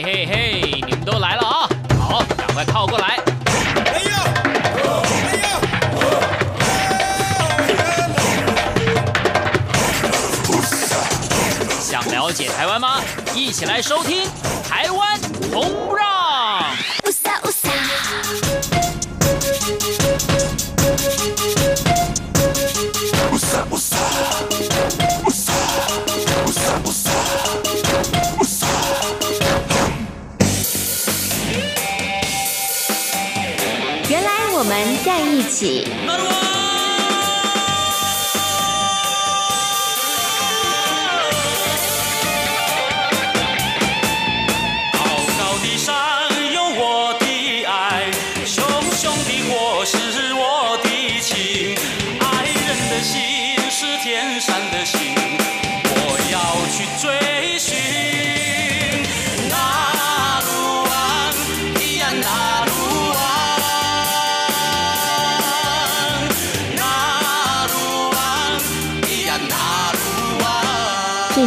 [0.00, 1.68] 嘿嘿嘿，你们都来了啊！
[1.98, 3.18] 好，赶快靠过来。
[3.84, 4.12] 哎呀！
[5.26, 5.58] 哎呀！
[11.80, 13.00] 想了解台湾吗？
[13.34, 14.22] 一起来收听
[14.68, 15.18] 《台湾
[15.52, 15.87] 红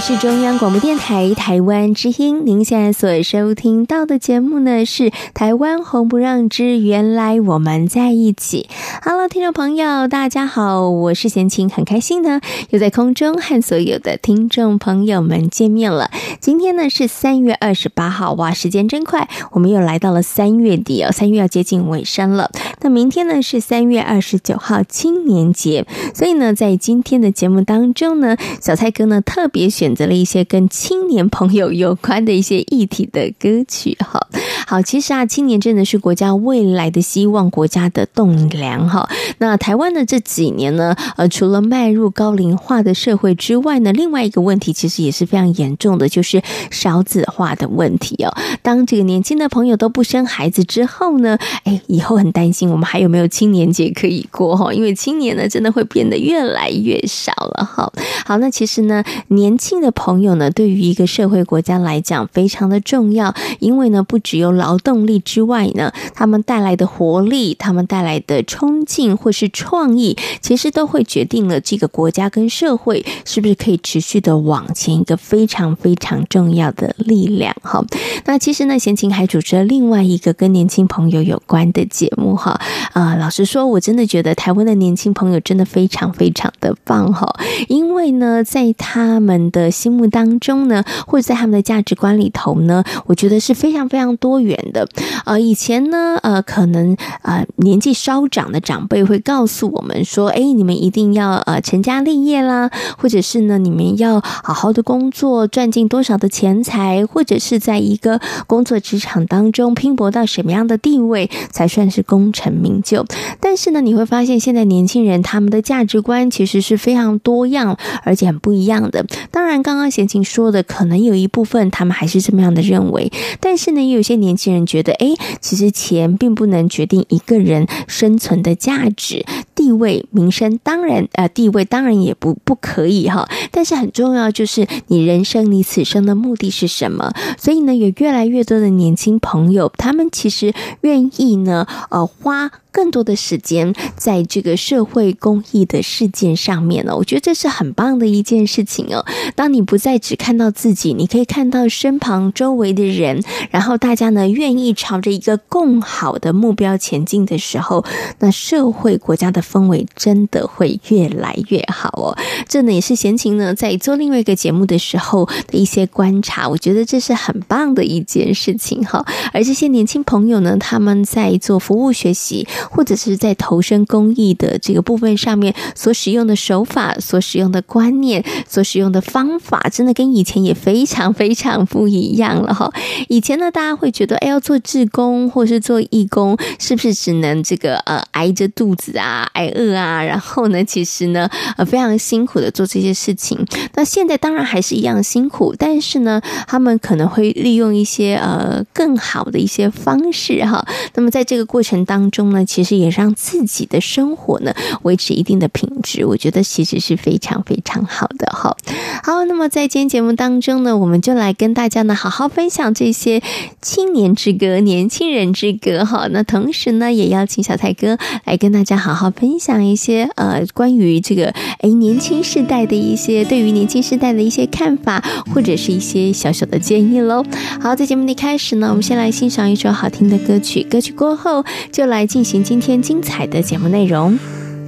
[0.01, 8.67] 是中央广播电台台湾之音，您现在所收听到的节目呢是《台湾红不让之原来我们在一起》。
[9.03, 16.11] Hello，听众朋友，大家好，我是贤琴，很开心呢，又在空中和所有的听众朋友们见面了。
[16.39, 22.51] 今天呢是三月二十八号，哇，时间真快，我们又来到了三月底哦，三月要接近尾声了。
[22.81, 29.71] 那明天呢是三月二十九号青年节，所以呢，在今天的节目当中呢，小蔡哥呢特别。
[29.71, 34.27] 选择了一些跟青年朋友有关的一些议题的歌曲，哈，
[34.67, 39.09] 好，其实啊，青年真的是国家未来的希望，国家的栋梁，哈。
[39.39, 48.31] 那台湾的这几年呢，呃，除了迈入高龄化的社会之外呢，另外一个问题其实也是非常严重的，就是少子化的问题哦。
[48.61, 54.71] 当这个年轻的朋友都不生孩子之后呢，哎，以后很担心我们还有没有青年节可以过哈？
[54.71, 57.91] 因为青年呢，真的会变得越来越少了，哈。
[58.25, 59.81] 好，那其实呢，年轻。
[59.81, 77.83] 的朋友呢，对于一个社会国家来讲非常的重要，因为呢，不只有劳动力之外呢，他们带来的活力，他们带来的冲劲或是创意，其实都会决定了这个国家跟社会是不是可以持续的往前，一个非常非常重要的力量哈。
[78.25, 82.59] 那其实呢，贤琴还主持了另外一个跟年轻朋友有关的节目哈。
[82.93, 87.27] 啊，老实说，我真的觉得台湾的年轻朋友真的非常非常的棒哈，
[87.67, 94.87] 因为呢，在他们的心目当中呢，或者在他们的价值观里头呢，我觉得是非常非常多元的。
[95.25, 113.05] 呃，以前呢，呃，可能呃年纪稍长的长辈会告诉我们说，哎，你们一定要呃成家立业啦，或者是呢，你们要好好的工作，赚进多少的钱财，或者是在一个工作职场当中拼搏到什么样的地位才算是功成名就。
[113.39, 119.05] 但是呢，你会发现现在年轻人他们的价值观其实是非常多样，而且很不一样的。
[119.29, 119.61] 当然。
[119.61, 125.07] 刚刚贤琴说的，可能有一部分他们还是这么样的认为，但是呢，也有些年轻人觉得，哎，
[125.39, 129.25] 其实钱并不能决定一个人生存的价值、
[129.61, 137.13] 地位、名声，当然，呃，地位当然也不不可以哈，但是很重要就是你人生你此生的目的是什么？
[137.37, 140.51] 所以呢，有越来越多的年轻朋友，他们其实
[140.81, 142.51] 愿意呢，呃，花。
[142.73, 149.05] 更多的时间在这个社会公益的事件上面呢，我觉得这是很棒的一件事情哦。
[149.35, 157.83] 当你不再只看到自己，你可以看到身旁周围的人，然后大家呢愿意朝着一个更好的目标前进的时候，
[158.19, 162.17] 那社会国家的氛围真的会越来越好哦。
[162.47, 169.05] 这呢也是贤琴呢在做另外一个节目的时候的一些观察，我觉得这是很棒的一件事情哈。
[169.33, 172.47] 而这些年轻朋友呢，他们在做服务学习。
[172.69, 182.71] 或者是在投身公益的这个部分上面所使用的手法、所使用的观念、所使用的方法，真的跟以前也非常非常不一样了哈。
[183.09, 190.03] 以前呢，大家会觉得，哎，要做志工或是做义工，是不是只能这个呃挨着肚子啊、挨饿啊？
[190.03, 193.43] 然后呢， 其实呢，呃，非常辛苦的做这些事情。
[193.73, 200.65] 那现在当然还是一样辛苦，但是呢，他们可能会利用一些呃更好的一些方式哈。
[200.93, 204.53] 那么在这个过程当中呢，其实也让自己的生活呢
[204.83, 208.55] 维持一定的品质，我觉得其实是非常非常好的哈。
[209.03, 213.21] 好，那么在今天节目当中呢，我们就来跟大家呢好好分享这些
[213.61, 216.07] 青年之歌、年轻人之歌哈。
[216.11, 225.01] 那同时呢，也邀请小蔡哥来跟大家好好分分享一些呃关于这个哎年轻世代的一些对于年轻世代的一些看法，
[225.33, 227.23] 或者是一些小小的建议喽。
[227.61, 234.19] 好，在节目的开始呢，我们先来欣赏一首好听的歌曲，歌曲过后就来进行今天精彩的节目内容。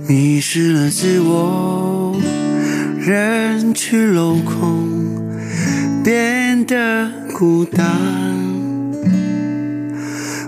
[0.08, 2.16] 迷失了自我，
[3.00, 4.88] 人去楼空，
[6.06, 8.43] 变得孤单。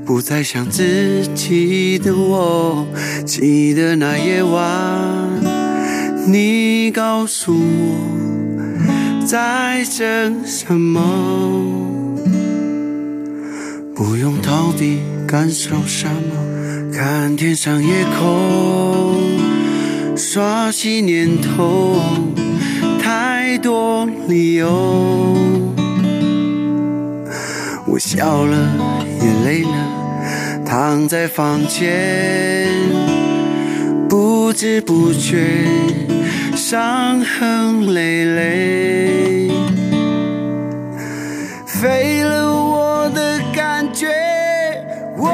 [0.06, 2.86] 不再想自己的我，
[3.26, 4.62] 记得那夜晚，
[6.28, 11.02] 你告诉我在等什么，
[13.96, 19.20] 不用逃避感受什么，看天上夜空，
[20.16, 22.00] 刷新念头，
[23.02, 25.36] 太多理由，
[27.88, 29.02] 我笑了。
[29.22, 29.95] 也累了，
[30.66, 32.68] 躺在房间，
[34.10, 35.38] 不知不觉，
[36.56, 39.52] 伤痕累累，
[41.66, 44.08] 废了我的感觉。
[45.18, 45.30] 我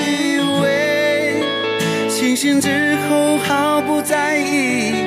[0.00, 1.42] 以为
[2.08, 5.01] 清醒之后毫不在意，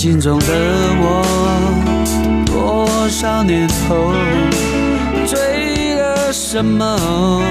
[0.00, 0.46] 镜中的
[0.96, 1.22] 我，
[2.46, 4.14] 多少年后
[5.26, 7.42] 醉了什么？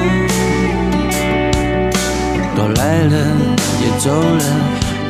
[2.57, 3.15] 都来了，
[3.83, 4.43] 也走了，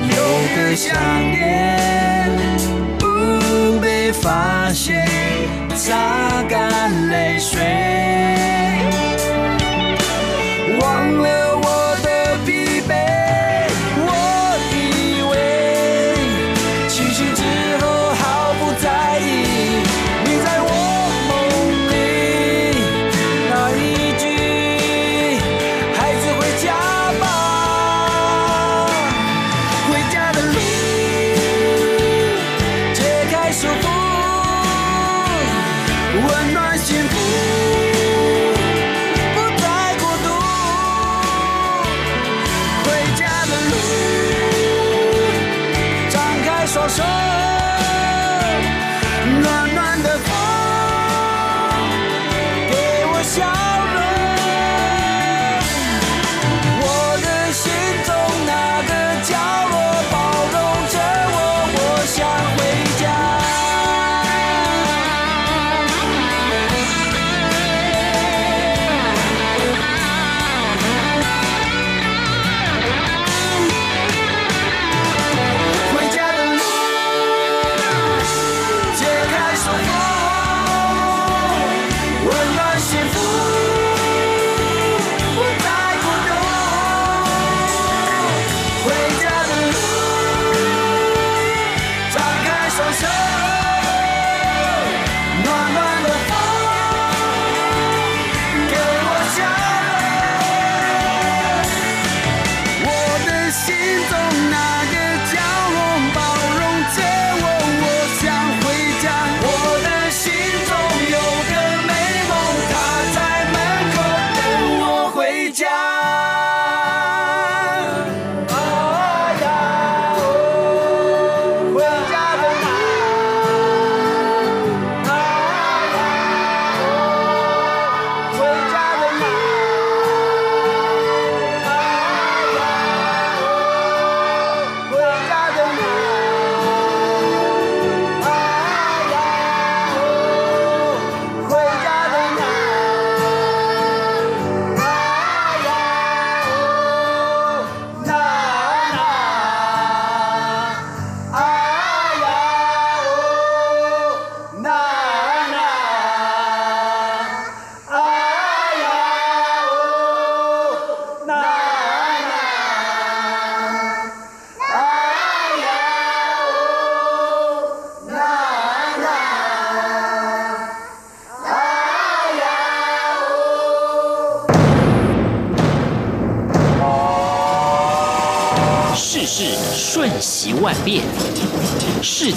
[0.09, 0.17] 有
[0.53, 0.91] 个想
[1.31, 2.29] 念
[2.99, 3.07] 不
[3.79, 5.07] 被发现，
[5.77, 7.61] 擦干泪水，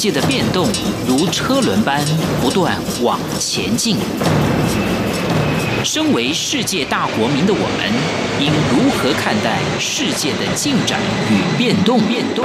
[0.02, 0.66] 界的变动
[1.06, 2.04] 如车轮般
[2.40, 3.96] 不断往前进。
[5.84, 7.86] 身为世界大国民的我们，
[8.40, 10.98] 应如何看待世界的进展
[11.30, 12.00] 与变动？
[12.00, 12.44] 变动。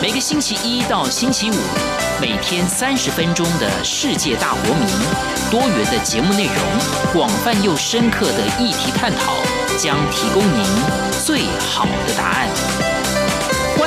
[0.00, 1.54] 每个星期一到星期五，
[2.18, 4.88] 每天三十分钟的世界大国民，
[5.50, 9.34] 多元的节目内容，广泛又深刻的议题探讨，
[9.76, 10.64] 将提供您
[11.22, 12.97] 最好的答案。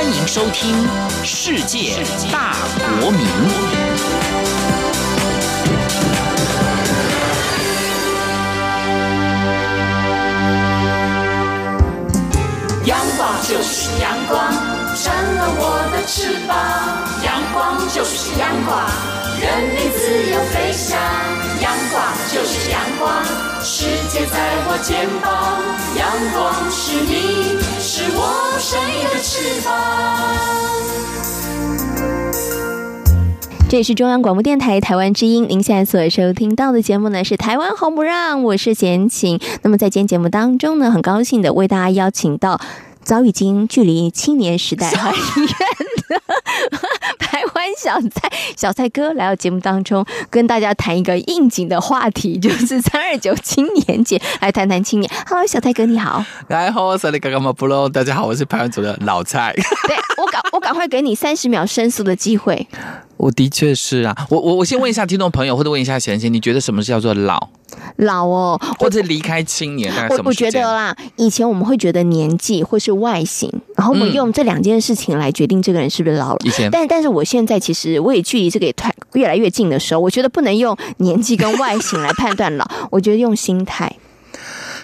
[0.04, 0.88] 欢迎收听
[1.24, 2.56] 《世界大
[3.00, 3.20] 国民》。
[12.84, 14.52] 阳光就是阳光，
[14.96, 16.58] 成了我的翅膀。
[17.24, 18.82] 阳光就是阳光，
[19.40, 20.98] 任你自由飞翔。
[21.62, 22.04] 阳光
[22.34, 23.24] 就是阳光，
[23.64, 25.62] 世界在我肩膀。
[25.96, 26.42] 阳光
[26.72, 27.61] 是你，
[28.02, 29.72] 是我生命的翅膀。
[33.70, 39.40] 这里是中央广播电台台湾之音，您现在所收听到的节目呢是《台湾红不让》，我是贤琴。
[39.62, 42.60] 那么在今天节目当中呢，很高兴的为大家邀请到。
[43.04, 45.54] 早已经距离青年时代很远
[46.08, 46.22] 的
[47.62, 55.12] 台湾小蔡小蔡哥来到节目当中，跟大家谈一个应景的话题，就是 三二九青年节，来谈谈青年。
[55.28, 56.26] Hello，小蔡哥你好。
[56.48, 57.88] 来，好，我是你刚刚嘛不喽？
[57.88, 59.54] 大家好，我是排湾组的老蔡。
[59.88, 62.68] 对，我赶我赶快给你三十秒申诉的机会。
[63.18, 67.50] 我的确是啊，我我我先问一下听众朋友，或者问一下贤贤，你觉得什么是叫做老？
[67.98, 70.16] 老哦，或者离开青年，大概？
[70.16, 76.40] 我我觉得啦，以前我们会觉得年纪或是外形，然后我们用这两件事情来决定这个人是不是老了。
[76.44, 83.92] 以前，但但是我现在其实我也距离这个也太越来越近的时候，我觉得不能用年纪跟外形来判断老，我觉得用心态。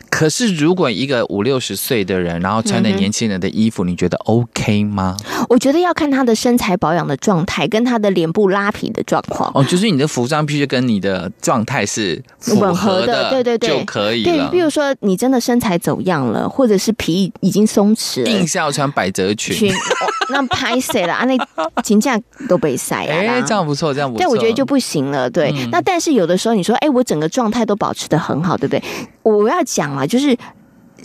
[0.10, 5.16] 可是，如果一个五六十岁的人，然后穿的年轻人的衣服，嗯、你觉得 OK 吗？
[5.50, 9.52] 我觉得要看他的身材保养的状态，跟他的脸部拉皮的状况。
[9.54, 12.22] 哦，就是你的服装必须跟你的状态是
[12.60, 14.50] 吻合的，对对对，就可以了。
[14.50, 19.78] 对，比如说你真的身材走样了，或者是皮已经松弛了，硬是要穿百褶裙，裙哦、
[20.30, 21.26] 那拍谁了啊？
[21.26, 21.38] 那
[21.84, 23.14] 请假都被塞了。
[23.14, 24.20] 哎，这样不错，这样不错。
[24.22, 25.30] 但我觉得就不行了。
[25.30, 28.84] 对，嗯、那但是有的时候你说，哎，我整个状态都保持的很好，对不对？
[29.24, 30.38] 我要讲啊，就是。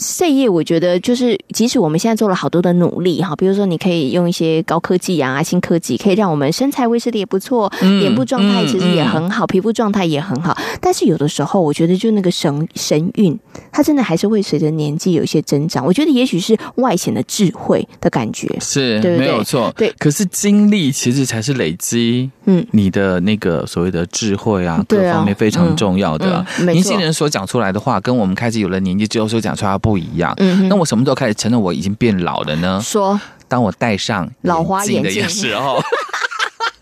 [0.03, 10.55] 事业，我觉得就是，即使我们现在做了好多的努力哈，比如说你可以用一些高科技啊、新科技，可以让我们身材维持的也不错，脸、嗯、部状态其实也很好，皮肤状态也很好。
[10.81, 13.39] 但是有的时候，我觉得就那个神神韵，
[13.71, 15.85] 它真的还是会随着年纪有一些增长。
[15.85, 19.73] 我觉得也许是外显的智慧的感觉，是，对对没有错。
[19.77, 26.33] 对，可是经历其实才是累积，嗯，你的那个所谓的智慧啊，各方面非常重要的。
[26.33, 30.33] 啊嗯嗯、年轻人所讲出来的话，跟我们开始有了年纪之后所讲出来的不一样。
[30.37, 32.81] 嗯，那我什么时候开始承认我已经变老了呢？
[32.83, 35.79] 说，当我戴上老花眼镜的时候。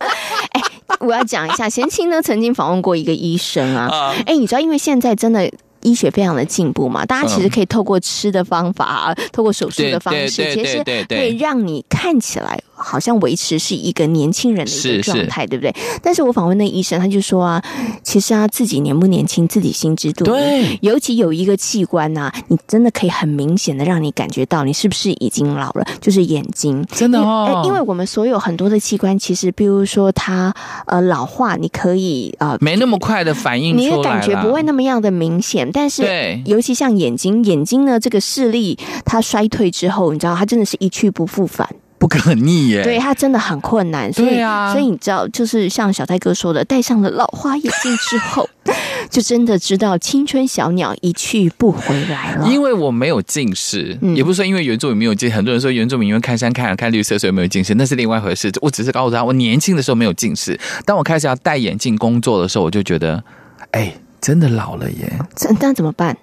[0.54, 0.62] 哎，
[1.02, 4.14] 我要讲一下，贤青呢曾经访问过一个医生啊。
[4.26, 5.52] 哎，你知道，因为现在真的。
[5.82, 15.74] 医学非常的进步嘛，大家其实可以透过吃的方法，嗯、透过手术的方式，其实可以让你看起来好像维持是一个年轻人的一个状态，对不对？
[16.02, 17.64] 但是我访问那医生，他就说啊，
[18.04, 20.34] 其实啊，自己年不年轻，自己心知肚明。
[20.34, 26.86] 对，尤其有一个器官啊，你真的可以很明显的让你感觉到你是不是已经老了，就是眼睛。
[26.92, 30.54] 真的哦，因为我们所有很多的器官，其实比如说它
[30.86, 35.71] 呃老化，你可以呃没那么快的反应，你的感觉不会那么样的明显。
[35.72, 36.04] 但是，
[36.46, 42.84] 尤其像眼睛，眼睛呢，这个视力它衰退之后，你知道，它真的是一去不复返，不可逆耶。
[42.84, 44.12] 对，它真的很困难。
[44.12, 48.48] 所以啊，所以你知道，就是像小泰哥说的，戴上了老花眼镜之后，
[49.10, 52.48] 就真的知道青春小鸟一去不回来了。
[52.48, 58.52] 因为我没有近视，嗯、也不是说因为原住民没有近视，很多人说原住民因为看山看海看绿色所以没有近视，那是另外一回事。
[58.62, 63.24] 我只是告诉他，我年轻的时候没有近视，当我开始要戴眼镜工作的时候，我就觉得，
[63.72, 63.94] 哎。
[64.22, 65.12] 真的老了耶！
[65.36, 66.16] 这那怎么办？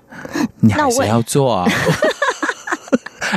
[0.61, 1.69] 你还是要做啊！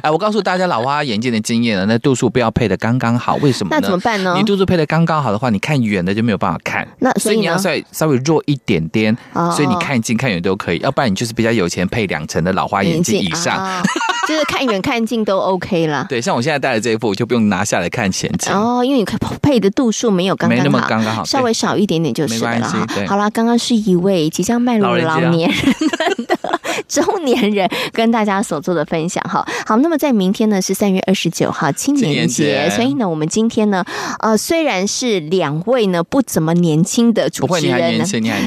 [0.01, 3.36] 哎，我告诉大家，老花眼镜的经验呢，那度数不要配的刚刚好。
[3.41, 3.79] 为什么呢？
[3.79, 4.33] 那怎么办呢？
[4.38, 6.88] 你度数配的刚刚好的话，你看远的就没有办法看。
[7.00, 10.77] 那所以，你要稍微稍微弱一点点，哦、所以你看近看远都可以。
[10.79, 13.57] 要不然你就是比较有钱，配两层的老花眼镜以上。
[13.57, 13.83] 哦
[14.27, 16.05] 就是看远看近都 OK 了。
[16.07, 18.53] 对，像我现在戴的这一副，我就不用拿下来看前景。
[18.53, 19.05] 哦，因为你
[19.41, 22.51] 配的度数没有刚刚好，没那么刚刚好，稍微少一点点就是了。
[22.51, 22.77] 没关系。
[22.93, 25.75] 对，好啦，刚刚是一位即将迈入老年人
[26.25, 26.35] 的
[26.87, 29.45] 中年人跟大家所做的分享哈。
[29.65, 33.85] 好，那么在明天呢是三月二十九号青年节，所以呢我们今天呢
[34.19, 38.03] 呃虽然是两位呢不怎么年轻的主持人，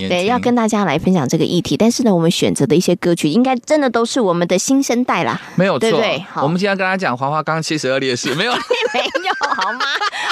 [0.08, 5.40] 对，要跟大家来分享这个议题，但是呢我们选择的一些歌曲应该真的都是我们的新生代啦。
[5.54, 5.78] 没有。
[5.78, 5.84] 错。
[5.84, 8.58] 对对，我们今天跟他讲黄花岗七十二烈士，没有，没
[9.00, 9.80] 有好吗？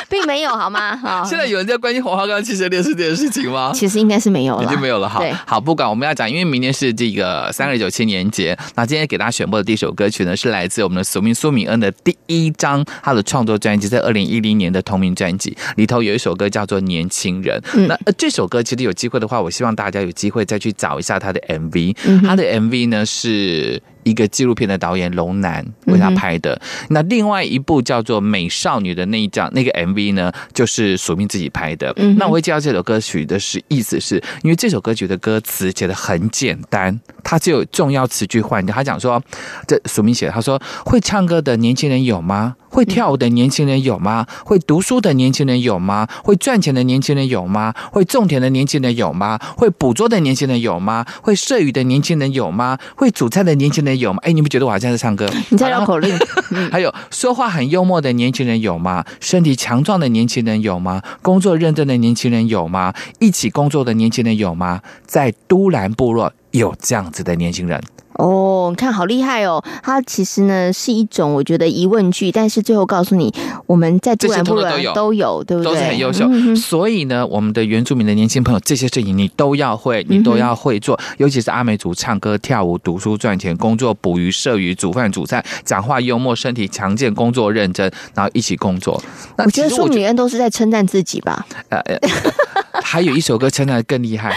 [0.08, 0.96] 并没有好吗？
[0.96, 3.72] 好，现在有人在关心黄花岗七十二烈士这件事情吗？
[3.74, 5.08] 其实应该是没有了，已经没有了。
[5.08, 17.60] 哈，好，不管我们要讲，因为明年是这个三二九青年节，那今天给大家选播的第一首歌曲呢，是来自我们的苏明苏敏恩的第一张他的创作专辑，在二零一零年的同名专辑里头有一首歌叫做《年轻人》。
[17.74, 21.96] 嗯、那这首歌其实有机会的话，我希望大家有机会再去找一下他的 MV。
[22.26, 23.82] 他的 MV 呢是。
[24.04, 31.92] 一个纪录片的导演龙南为他拍的，嗯、那另外一部叫做《美少女》的那一张那个 MV 呢，就是署名自己拍的。
[31.96, 38.74] 嗯、那我会介绍这首歌曲的是意思是因为这首歌曲的歌词写的很简单，它只有重要词句换掉。
[38.74, 39.22] 他讲说，
[39.66, 42.56] 这署名写的，他说会唱歌的年轻人有吗？
[42.72, 44.26] 会跳舞的年轻人有吗？
[44.44, 46.08] 会读书的年轻人有吗？
[46.24, 47.72] 会赚钱的年轻人有吗？
[47.92, 49.38] 会种田的年轻人有吗？
[49.56, 51.04] 会捕捉的年轻人有吗？
[51.22, 52.78] 会射鱼的年轻人有吗？
[52.96, 54.18] 会煮菜的年轻人有吗？
[54.22, 55.30] 哎，你们觉得我好像在唱歌？
[55.50, 56.18] 你在绕口令。
[56.72, 59.04] 还有说话很幽默的年轻人有吗？
[59.20, 61.02] 身体强壮的年轻人有吗？
[61.20, 62.94] 工作认真的年轻人有吗？
[63.20, 64.80] 一起工作的年轻人有吗？
[65.06, 67.82] 在都兰部落有这样子的年轻人。
[68.14, 69.62] 哦，你看好厉害哦！
[69.82, 73.32] 它其实呢是一种我觉得疑问句，但是最后告诉你
[73.66, 75.72] 我们在都兰部落都有，都有，对不对？
[75.72, 76.26] 都是很优秀。
[76.30, 80.94] 嗯、所以呢，我们的原住民的年轻朋友，这些事情你都要会，你都要会做。
[80.96, 89.02] 嗯、尤其是阿美族，唱歌、跳舞、读书、赚钱、工作、捕鱼、射鱼、煮饭、煮菜、讲话幽默、身体强健、工作认真，然后一起工作。
[89.36, 91.46] 那我觉得苏米恩都是在称赞自己吧？
[91.70, 91.80] 呃，
[92.82, 94.36] 还有一首歌称赞更厉害。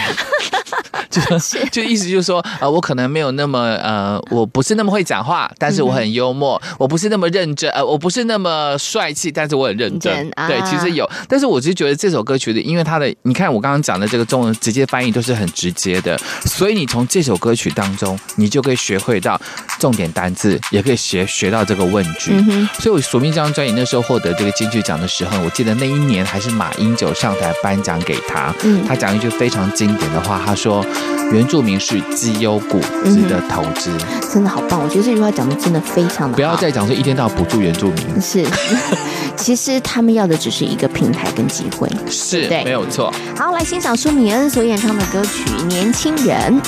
[1.20, 10.30] 就 就意思就是说，呃，我可能没有那么呃，我不是那么会讲话，但是我很幽默；我不是那么认真，呃，我不是那么帅气，但是我很认真。
[10.48, 19.40] 对，其实有，但是我只是觉得这首歌曲的，因为它的，你看我刚刚讲的这个中文直接翻译都是很直接的，所以你从这首歌曲当中，你就可以学会到
[19.78, 22.32] 重点单字，也可以学学到这个问句。
[22.32, 30.84] 嗯、所以我署名这张专辑那时候获得这个金曲奖的时候，我记得那一年还是马英九上台颁奖给他，嗯，他讲一句非常经典的话，他说。
[31.32, 34.80] 原住民是绩优股，值得投资，嗯，真的好棒！
[34.80, 36.30] 我觉得这句话讲的真的非常。
[36.30, 38.44] 不要再讲说一天到晚补助原住民，是，
[39.36, 43.12] 其实他们要的只是一个平台跟机会，是，对，没有错。
[43.36, 46.60] 好，来欣赏舒米恩所演唱的歌曲《年轻人》。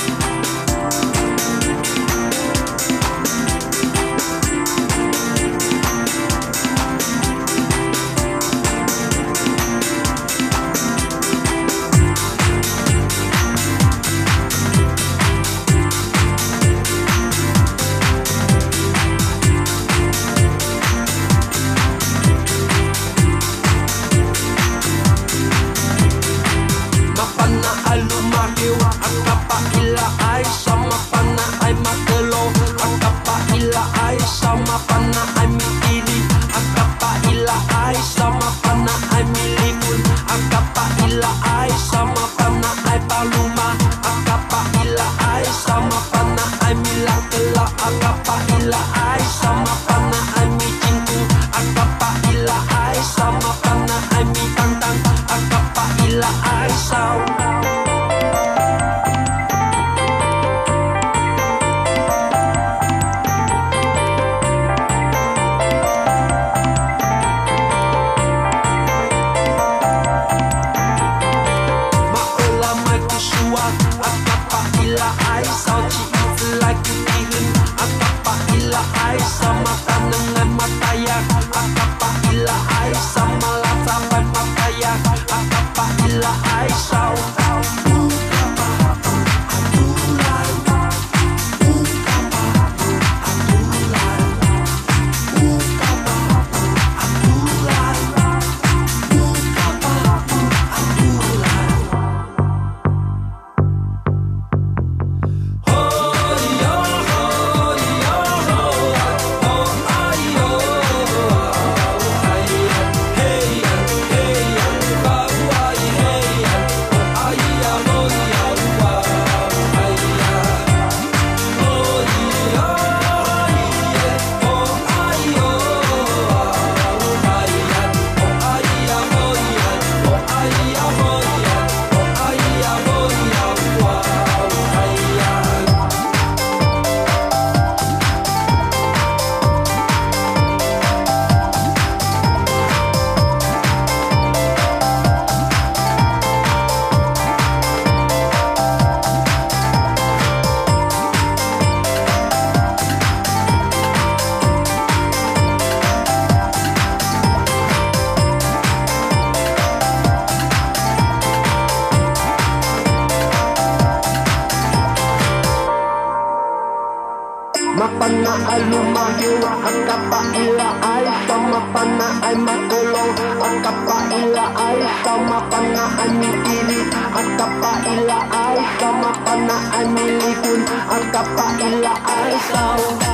[172.99, 176.79] lang ang kapaila ay sama panaan ni Pili
[177.15, 183.09] Ang kapaila ay sama panaan ni Likun Ang kapaila ay sama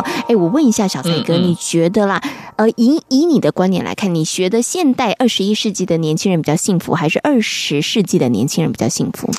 [0.00, 2.22] 哦，哎，我问一下小蔡哥，嗯嗯，你觉得啦？
[2.56, 9.30] 呃，以以你的观点来看，你觉得现代二十一世纪的年轻人比较幸福，还是二十世纪的年轻人比较幸福？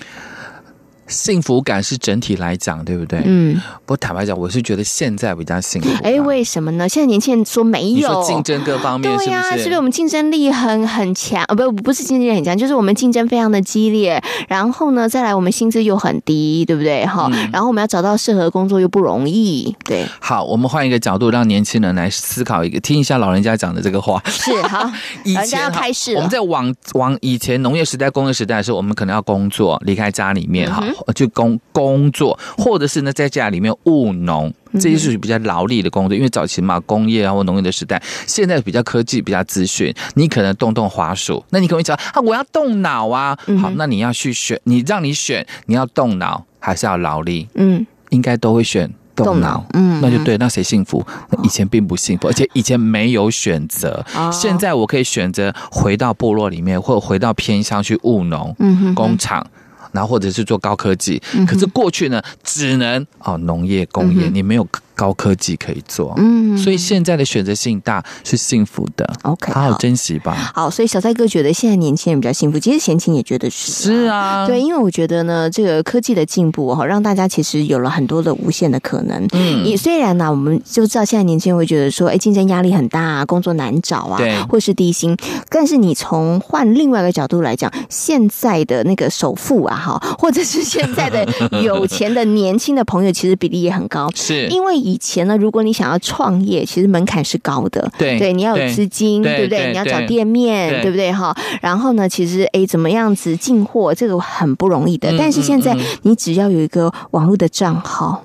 [1.12, 3.22] 幸福感是整体来讲，对不对？
[3.26, 5.90] 嗯，不过坦白讲，我是觉得现在比较幸福。
[6.04, 6.88] 哎，为什么呢？
[6.88, 11.44] 现在年轻人说没有，竞争各方面，对呀、啊，是不是我们竞争力很很强？
[11.50, 14.22] 呃，不，不是竞争力很强，就是我们竞争非常的激烈。
[14.48, 17.06] 然后呢，再来我们薪资又很低，对不对？
[17.06, 19.76] 哈、嗯，然后我们要找到适合工作又不容易。
[19.84, 24.22] 对，好，我们换一个角度，让年轻人来思考一个，听一下老人家讲的这个话。
[24.26, 24.90] 是好，
[25.26, 31.60] 以前要开始，我们在往往以前农业时代、工业时代的时候，我们可能要工作，离开家里面，哈、嗯，就工。
[31.74, 36.16] 工作，或者是呢，在家里面务农，这些是比较劳力的工作。
[36.16, 43.38] 因为早期嘛，工业啊或农业的时代，现在比较科技，比较资讯，你可能动动滑鼠，那你可能讲啊，我要动脑啊。
[43.60, 47.48] 好，那你要去选，你让你选，你要动脑还是要劳力？
[47.56, 49.66] 嗯，应该都会选动脑。
[49.74, 50.38] 嗯，那就对。
[50.38, 51.04] 那谁幸福？
[51.44, 54.06] 以前并不幸福，而且以前没有选择。
[54.32, 59.46] 现在我可以选择回到部落里面，或者回到偏乡去务农，嗯，工厂。
[59.92, 64.68] 然后或者是做高科技，可是过去呢，只能哦农业工业，你没有。
[65.02, 69.78] 高科技可以做，嗯，所以现在的选择性大是幸福的，OK，好好。
[69.80, 70.52] 珍惜吧。
[70.54, 79.28] 好，所以小蔡哥觉得现在年轻人比较幸福，其实贤青也觉得是，是啊，对，因为我觉得呢，这个科技的进步哈，让大家其实有了很多的无限的可能。
[79.32, 85.18] 嗯，也虽然呢，我们就知道现在年轻人会觉得说，哎，竞争压力很大啊，工作难找啊，对，或是低薪。
[85.50, 91.28] 但是你从换另外一个角度来讲，现在的那个首富啊，哈，或者是现在的
[91.64, 94.48] 有钱的年轻的朋友，其实比例也很高， 是。
[94.50, 99.72] 因为以前呢，如果你想要创业，其实门槛是高的，对对，你要有资金，对，对不对，对？
[99.72, 101.12] 你要找店面，对，对不对？
[101.12, 105.12] 哈，然后呢，其实哎，怎么样子进货，这个很不容易的。
[105.12, 108.24] 嗯、但是现在，你只要有一个网络的账号。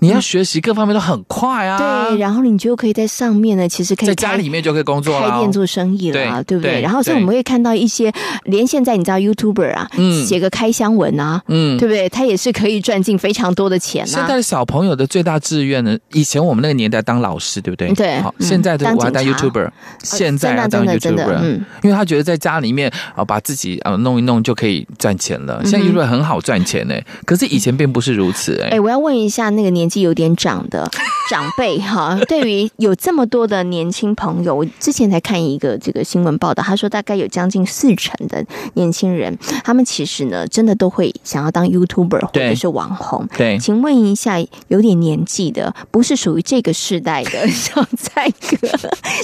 [0.00, 6.80] 你要学习各方面都很快啊，对，然后你就可以在上面呢，其实可以在家里面就可以工作了，开店做生意了，对，对不对，对？
[6.82, 8.12] 然后所以我们会看到一些，
[8.44, 12.08] 连现在你知道 YouTuber 啊，嗯，写个开箱文啊，嗯，对不对？
[12.08, 14.06] 他也是可以赚进非常多的钱啊。
[14.06, 17.92] 现在的小朋友的最大志愿呢，以前我们那个年代当老师，对不对？
[17.94, 18.20] 对。
[18.20, 19.70] 好，现在的我要当 YouTuber，
[20.02, 25.62] 现在要当 YouTuber，嗯，因为他觉得在家里面啊，把自己啊弄一弄就可以赚钱了。
[25.64, 26.94] 现在 YouTuber 很好赚钱呢，
[27.24, 28.70] 可是以前并不是如此哎。
[28.74, 30.24] 哎，我要问一下那个年纪有点。
[30.36, 30.90] 长的
[31.30, 39.34] 长辈哈，对于有这么多的年轻朋友，我之前才看一个这个新闻报道，他说大概有将近四成的年轻人，
[39.64, 43.26] 他们其实呢，真的都会想要当 YouTuber 或者是网红。
[43.36, 48.68] 对，请问一下，有点年纪的，不是属于这个世代的 小蔡哥。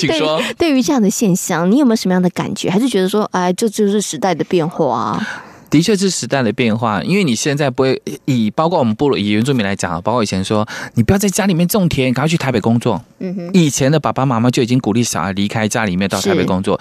[0.00, 2.70] 对，对于这样的现象，你有没有什么样的感觉？
[2.70, 5.44] 还是觉得说，哎，这就是时代的变化啊？
[5.70, 13.00] 的确是时代的变化，因为你现在不会以包括我们部落以原住民来讲，包括以前说你不要在家里面种田，赶快去台北工作。
[13.20, 16.78] 嗯哼，以前的爸爸妈妈就已经鼓励小孩离开家里面到台北工作，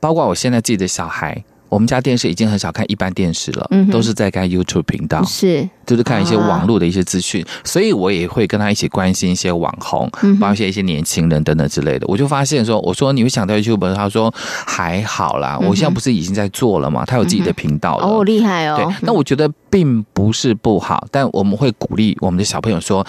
[0.00, 1.44] 包括我现在自己的小孩。
[1.68, 12.06] 我们家电视已经很少看一般电视了，嗯、都是在看 YouTube 频道，是就是看一些网络的一些资讯，啊，所以我也会跟他一起关心一些网红，嗯、包括一些一些年轻人等等之类的。
[12.08, 18.76] 我就发现说，我说你会想到 YouTube，他说还好啦，嗯，我现在不是已经在做了嘛，他有自己的频道了，哦，厉害哦。
[18.76, 23.06] 对，那我觉得并不是不好，但我们会鼓励我们的小朋友说。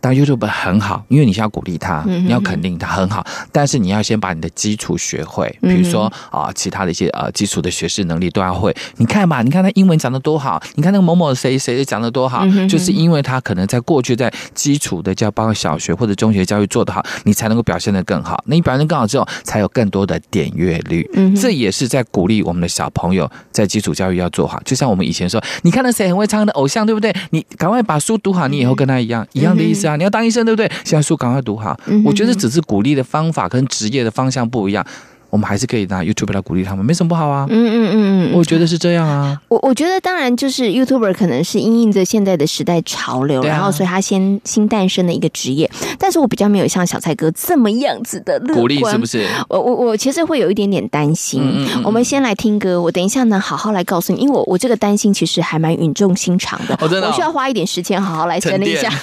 [0.00, 8.74] 当 YouTube 很好，因为你需要鼓励他，你要肯定他很好，但是你要先把你的基础学会，比如说啊，其他的一些呃基础的学识能力都要会。
[8.96, 18.42] 你看吧，你看他英文讲的多好，你看那个某某谁谁讲的多好，就是因为他可能在过去在基础的教，包括小学或者中学教育做得好，你才能够表现得更好。
[18.46, 21.08] 那你表现得更好之后，才有更多的点阅率。
[21.36, 24.60] 这也是在鼓励我们的小朋友在基础教育要做好。
[24.64, 27.14] 就像我们以前说，你看到谁很会唱的偶像，对不对？
[27.30, 29.95] 你赶快把书读好，你以后跟他一样，一样的意思啊。
[29.96, 30.70] 你要当医生，对不对？
[30.84, 31.78] 现在书赶快读好。
[32.04, 34.86] 我觉得只是鼓励的方法跟职业的方向不一样。
[35.30, 37.46] 我们还是可以拿 YouTube 来鼓励他们，没什么不好啊。
[37.48, 39.40] 嗯嗯嗯嗯，我觉得是这样啊。
[39.48, 45.70] 我我觉得当然就是 YouTuber 可能是因应着现在的时代潮流，啊、然后所以他先新诞生的一个职业。
[45.98, 49.26] 但是我比较没有像小蔡哥这么样子的鼓励是不是？
[49.48, 51.40] 我我我其实会有一点点担心。
[51.42, 56.74] 嗯嗯嗯，我们先来听歌，我等一下呢好好来告诉你，因为我我这个担心其实还蛮语重心长的。
[56.80, 58.90] 哦真的哦、我需要花一点时间好好来整理一下。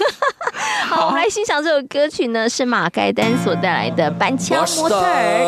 [0.88, 5.42] 好，我们来欣赏这首歌曲呢，是马盖丹所带来的《板桥模特儿》。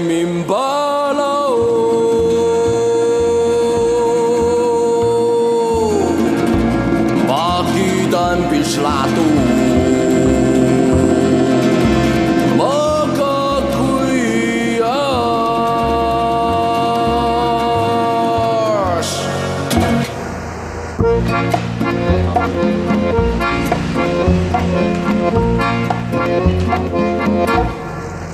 [0.00, 1.45] Mình.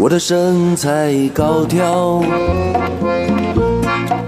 [0.03, 2.21] 我的身材高挑，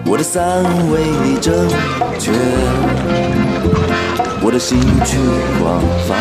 [0.07, 1.01] 我的三围
[1.41, 1.69] 正
[2.17, 2.31] 确，
[4.41, 5.19] 我的兴趣
[5.59, 6.15] 广泛，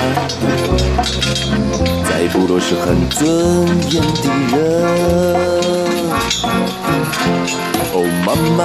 [2.09, 4.57] 在部落是很尊严的人。
[7.93, 8.59] 哦，妈妈，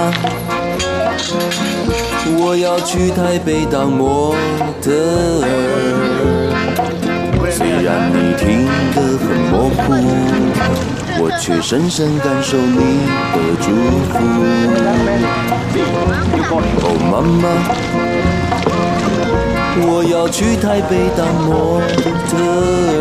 [2.39, 4.35] 我要去台北当模
[4.81, 4.91] 特，
[7.89, 9.81] 然你听得很模糊。
[11.21, 13.67] 我却深深感受你的祝
[14.13, 14.15] 福。
[16.85, 17.45] 哦，妈妈，
[19.87, 21.81] 我要去台北当模
[22.29, 22.37] 特
[22.93, 23.01] 儿，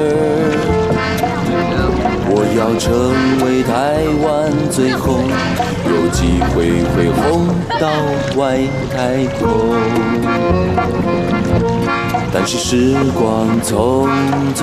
[2.30, 2.86] 我要成
[3.44, 3.74] 为台
[4.24, 4.26] 湾
[4.72, 5.06] 最红，
[5.86, 6.56] 有机会
[6.96, 7.22] 会红
[7.78, 7.84] 到
[8.40, 8.42] 外
[8.96, 8.96] 太
[9.38, 9.44] 空。
[12.34, 14.08] 但是时光匆
[14.56, 14.62] 匆。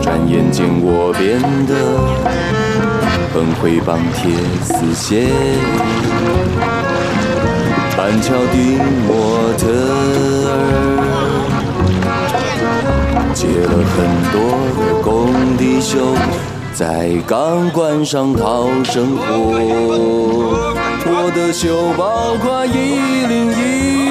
[0.00, 1.72] 转眼间我变得
[3.32, 5.30] 很会绑铁丝线，
[7.96, 8.56] 板桥的
[9.06, 9.62] 模特
[10.48, 10.52] 儿
[13.32, 13.96] 接了很
[14.32, 14.36] 多
[14.76, 15.10] 的工
[15.56, 16.14] 地秀，
[16.74, 16.82] 在
[17.26, 19.22] 钢管上讨生活。
[21.04, 22.68] 我的秀包括一
[23.26, 24.01] 零一，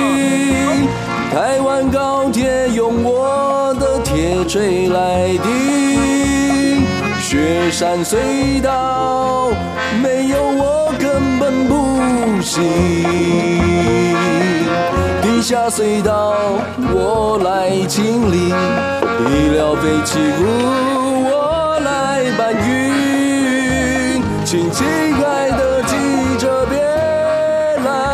[1.31, 6.85] 台湾高铁用我的铁锤来钉。
[7.21, 9.47] 雪山隧道
[10.03, 12.61] 没有我根本不行，
[15.21, 16.33] 地下隧道
[16.93, 20.43] 我来清理，医疗废弃物
[21.31, 22.69] 我来搬运，
[24.43, 24.85] 请亲
[25.23, 25.95] 爱的记
[26.37, 26.75] 者别
[27.85, 28.10] 来。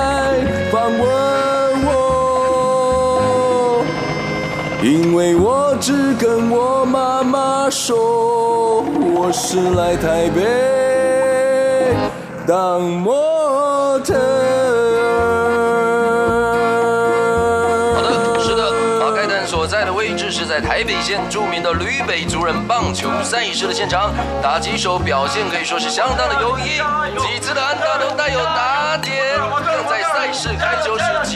[4.88, 8.86] 因为我只跟我妈妈说。
[9.20, 11.94] 我是来台北
[12.48, 14.14] 当模特
[17.94, 18.72] 好的，是的，
[19.02, 26.80] 马盖丹所在的位置是在台北县著名的吕北族人棒球赛事的现场，打击手表现可以说是相当的优异，
[27.20, 31.36] 几次的安打都带有打点，更在赛事开球时击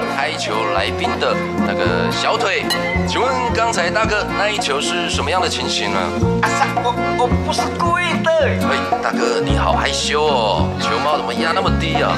[0.00, 1.36] 中了开球来宾的
[1.66, 2.64] 那个小腿。
[3.06, 5.98] 请问刚才大哥那一球是什么样的情形呢？
[6.42, 8.30] 阿萨，我我不是故意的。
[8.68, 12.16] 喂，大哥你好害羞哦，球帽怎么压那么低啊？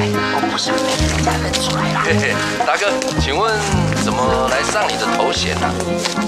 [0.00, 2.00] 哎，我不是被人家认出来了。
[2.02, 2.34] 嘿嘿，
[2.66, 3.54] 大哥，请问
[4.04, 5.66] 怎么来上你的头衔呢？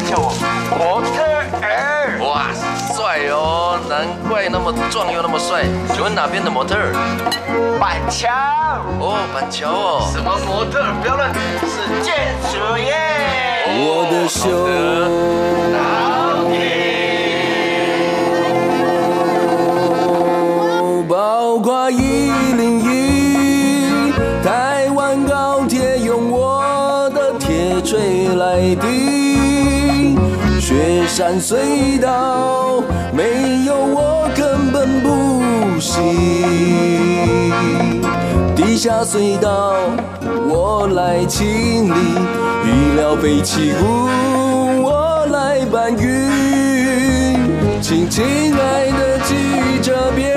[0.09, 0.33] 叫我
[0.79, 1.21] 模特
[1.61, 2.19] 儿。
[2.25, 2.49] 哇，
[2.97, 5.65] 帅哦，难怪那么壮又那么帅。
[5.93, 6.95] 请问哪边的模特儿？
[7.79, 8.31] 板桥。
[8.99, 10.09] 哦，板桥哦。
[10.11, 10.89] 什么模特儿？
[11.03, 11.31] 不要乱，
[11.69, 12.97] 是建筑耶。
[13.69, 14.49] 我的秀
[31.27, 32.81] 山隧道
[33.13, 37.51] 没有我根本不行，
[38.55, 39.75] 地下隧道
[40.49, 41.99] 我来清理，
[42.65, 43.17] 医疗。
[43.17, 44.07] 废弃物，
[44.85, 46.31] 我来搬运。
[47.83, 48.23] 请亲
[48.55, 50.36] 爱的记者别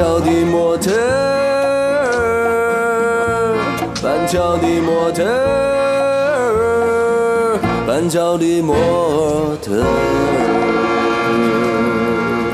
[0.00, 1.94] 桥的模特儿，
[4.02, 5.22] 板桥的模特
[7.52, 8.74] 儿，板桥的模
[9.60, 9.86] 特儿。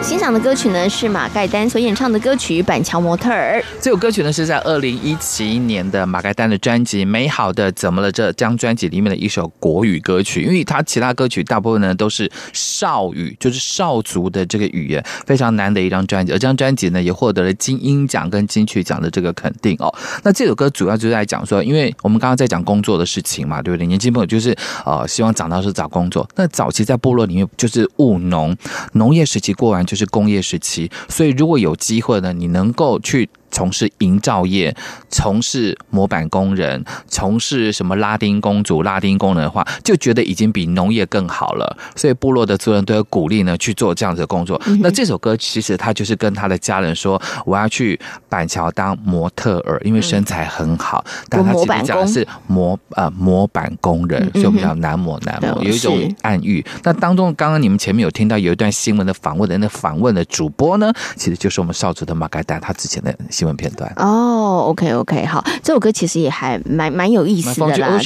[0.03, 3.63] 欣赏的歌曲呢是马盖丹所演唱的歌曲《板桥模特儿》。
[3.87, 10.43] 这首歌曲呢是在二零一七年的马盖丹的专辑《美好的怎么了》这张专辑里面的一首国语歌曲。
[10.43, 16.33] 因为他其他歌曲大部分呢都是少语，就是少族的这个语言，非常难的一张专辑。
[16.33, 19.95] 而这张专辑呢也获得了金音奖跟金曲奖的这个肯定哦。
[20.25, 23.87] 那这首歌主要就是在讲说，因为我们刚刚在讲工作的事情嘛，对不对？
[23.87, 24.53] 年轻朋友就是
[24.85, 26.29] 呃希望长大是找工作。
[26.35, 28.57] 那早期在部落里面就是务农，
[28.95, 33.29] 农业时期过完就是工业时期，所以如果有机会呢，你能够去。
[33.57, 34.77] 从事营造业，
[35.09, 41.75] 从事模板工人，从事什么拉丁公主、拉丁工人的话，就觉得已经比农业更好了。
[41.95, 44.61] 所以部落的族人都有鼓励呢去做这样子的工作。
[44.67, 51.03] 嗯、那这首歌其实他就是跟他的家人说：“我要去板桥当模特儿，因为身材很好。
[51.07, 56.63] 嗯”但他其实讲的是模呃模板工人，所以我们叫男模男模，有一种暗喻。
[56.83, 63.46] 那当中刚刚你们前面有听到有一段新闻的访问的那访问的主播呢，其实就是我们少主的马盖丹他之前的新。
[63.55, 63.93] 片段。
[63.97, 67.99] 哦，OK OK，好，这首歌其实也还蛮蛮有意思的啦，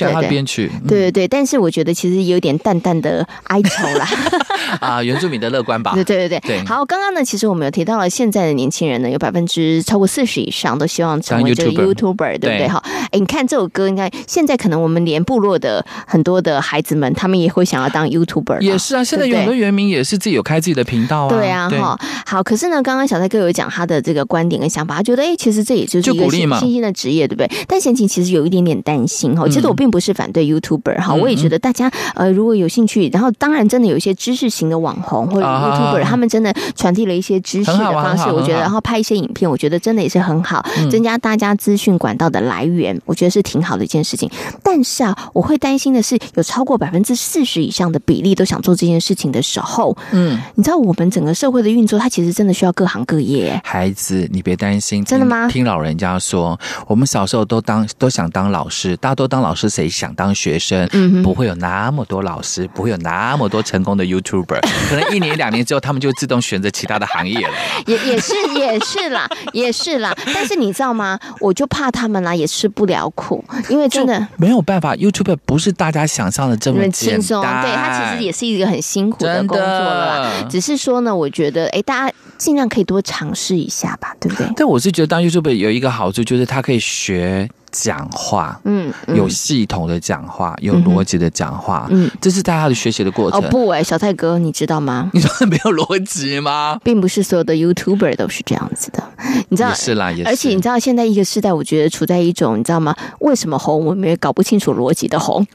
[0.89, 1.21] 对对。
[1.21, 4.09] 对，但是我觉得其实有点淡淡的哀愁啦，
[4.81, 12.67] 啊，原住民的乐观吧，对对对对，好，刚刚呢，其实我们有提到了现在的年轻人呢，有百分之超过四十以上都希望成为这个 YouTuber，对不对？
[12.69, 25.37] 哈，哎，你看这首歌，应该现在可能我们连部落的很多的孩子们，他们也会想要当 YouTuber，也是啊，现在有很多原民也是自己有开自己的频道啊，对啊，哈，好，可是呢，刚刚小蔡哥有讲他的这个观点跟想法，他觉得哎。
[25.41, 27.51] 其实这也就是一个新兴的职业，对不对？
[27.67, 29.49] 但贤琴其实有一点点担心哈。
[29.49, 44.31] 其实我并不是反对 YouTuber 哈，我也觉得大家呃如果有兴趣，然后当然真的有一些知识型的网红或者 YouTuber，他们真的传递了一些知识的方式，我觉得，然后拍一些影片，我觉得真的也是很好，增加大家资讯管道的来源，我觉得是挺好的一件事情。
[44.63, 53.59] 但是啊，我会担心的是，有超过百分之四十以上的比例都想做这件事情的时候，嗯，你知道我们整个社会的运作，它其实真的需要各行各业。
[53.65, 55.49] 孩子，你别担心，真的吗？
[55.49, 60.89] 听老人家说，我们小时候都当都想当老师，大家都当老师，谁想当学生？
[60.93, 67.53] 嗯，不会有那么多老师，不会有那么多成功的 YouTuber，可能一年两年之后，他们就自动选择其他的行业了。
[67.87, 70.17] 也也是也是啦，也是啦。
[70.33, 71.19] 但是你知道吗？
[71.41, 74.95] 我就怕他们啦，也吃不了苦，因为真的没有办法。
[74.95, 80.47] YouTuber 不是大家想象的这么轻松，对，他其实也是一个很辛苦的工作了。
[80.49, 84.47] 只是说呢，我觉得，哎，大家尽量可以多尝试一下吧，对不对？
[84.55, 87.49] 对，我是觉得当 YouTube 有一个好处，就是它可以学。
[87.73, 93.41] 讲话，嗯，有系统的讲话，有逻辑的讲话，嗯，这是大家的学习的过程。
[93.41, 95.11] 哦不，哎，小蔡哥，你知道吗？
[95.13, 96.79] 你说没有逻辑吗？
[96.83, 99.03] 并不是所有的 YouTuber 都是这样子的，
[99.49, 99.71] 你知道？
[99.71, 100.29] 也是啦，也是。
[100.29, 102.95] 而且你知道，现在一个时代，我觉得处在一种，你知道吗？
[103.21, 103.85] 为什么红？
[103.85, 105.47] 我们也搞不清楚逻辑的红，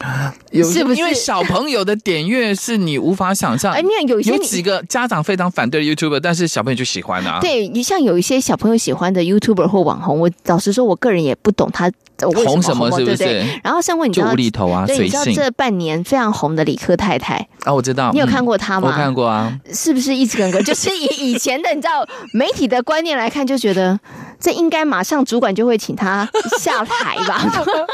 [0.51, 0.95] 是不是？
[0.95, 3.73] 因为小朋友的点阅是你无法想象。
[3.73, 7.39] 哎，你看有些有几个家长非常反对 YouTuber，但是小朋友就喜欢啊。
[7.42, 11.92] 对，你像有一些小朋友喜欢的 YouTuber 或网红，我老实说，我个人也不懂他。
[12.21, 13.17] 红什么是不是？
[13.17, 18.87] 对对，然后像问你知道，无厘头啊，对，你知道这半年非常红的理科太太啊，我知道，你有看过她吗？
[18.87, 20.61] 我看过啊，是不是一直跟个？
[20.63, 23.99] 就是以以前的你知道媒体的观念来看，就觉得
[24.39, 26.27] 这应该马上主管就会请他
[26.59, 27.43] 下台吧。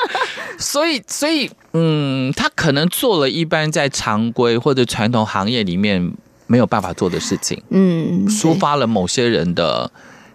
[0.58, 6.14] 所以，所以，嗯，他可能做了一般在常规或者传统行业里面
[6.46, 9.90] 没有办法做的事情，嗯，抒发了某些人的。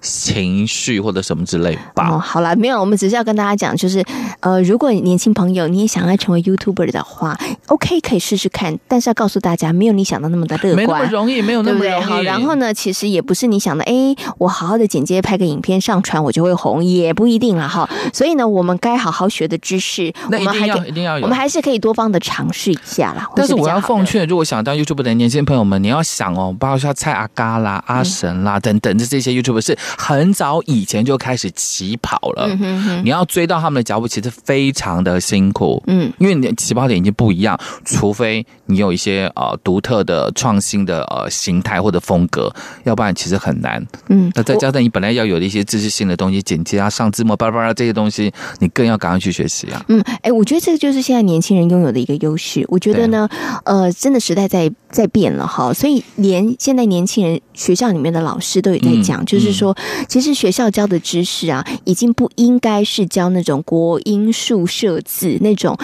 [0.07, 2.09] 情绪或者什么之类吧。
[2.11, 4.05] 哦，好了，没有，我们只是要跟大家讲，就是
[4.41, 7.37] 呃，如果年轻朋友你也想要成为 YouTuber 的话
[7.67, 11.91] ，OK，可以试试看，但是要告诉大家，没有你想的那么的乐观，没那么容易，没有那么容易。
[11.91, 12.01] 对对？
[12.07, 13.93] 好，然后呢，其实也不是你想的，哎，
[14.39, 17.89] 我好好的剪接，拍个影片上传，我就会红，也不一定了哈。
[18.13, 23.27] 所以呢，我们该好好学的知识，那我们还一定要有，我们还是可以多方的尝试一下啦。
[23.35, 32.47] 但是我要奉劝，如果想当 YouTuber 的年轻朋友们，你要想哦，包括像蔡阿嘎啦、阿神啦、嗯、等等的这些 YouTuber 是很早以前就开始起跑了。
[32.49, 35.83] 嗯哼哼，你要追到他们的脚步，其实非常的辛苦。
[35.87, 42.53] 嗯，因为你的起跑点已经不一样，除非你有一些呃独特的创新的呃形态或者风格，
[42.85, 43.85] 要不然其实很难。
[44.09, 49.85] 嗯，那再加上你本来要有的一些知识性的东西，剪接啊、上字幕、巴拉巴拉这些东西，你更要赶快去学习啊。
[49.89, 52.65] 嗯，哎，我觉得这个就是现在年轻人拥有的一个优势。
[52.69, 53.29] 我觉得呢，
[53.65, 59.76] 呃，真的时代在在变了哈，所以连现在年轻人学校里面的老师都有在讲，嗯、就是说，
[60.09, 65.77] 其实学校教的知识啊，已经不应该是教那种国音数设置那种。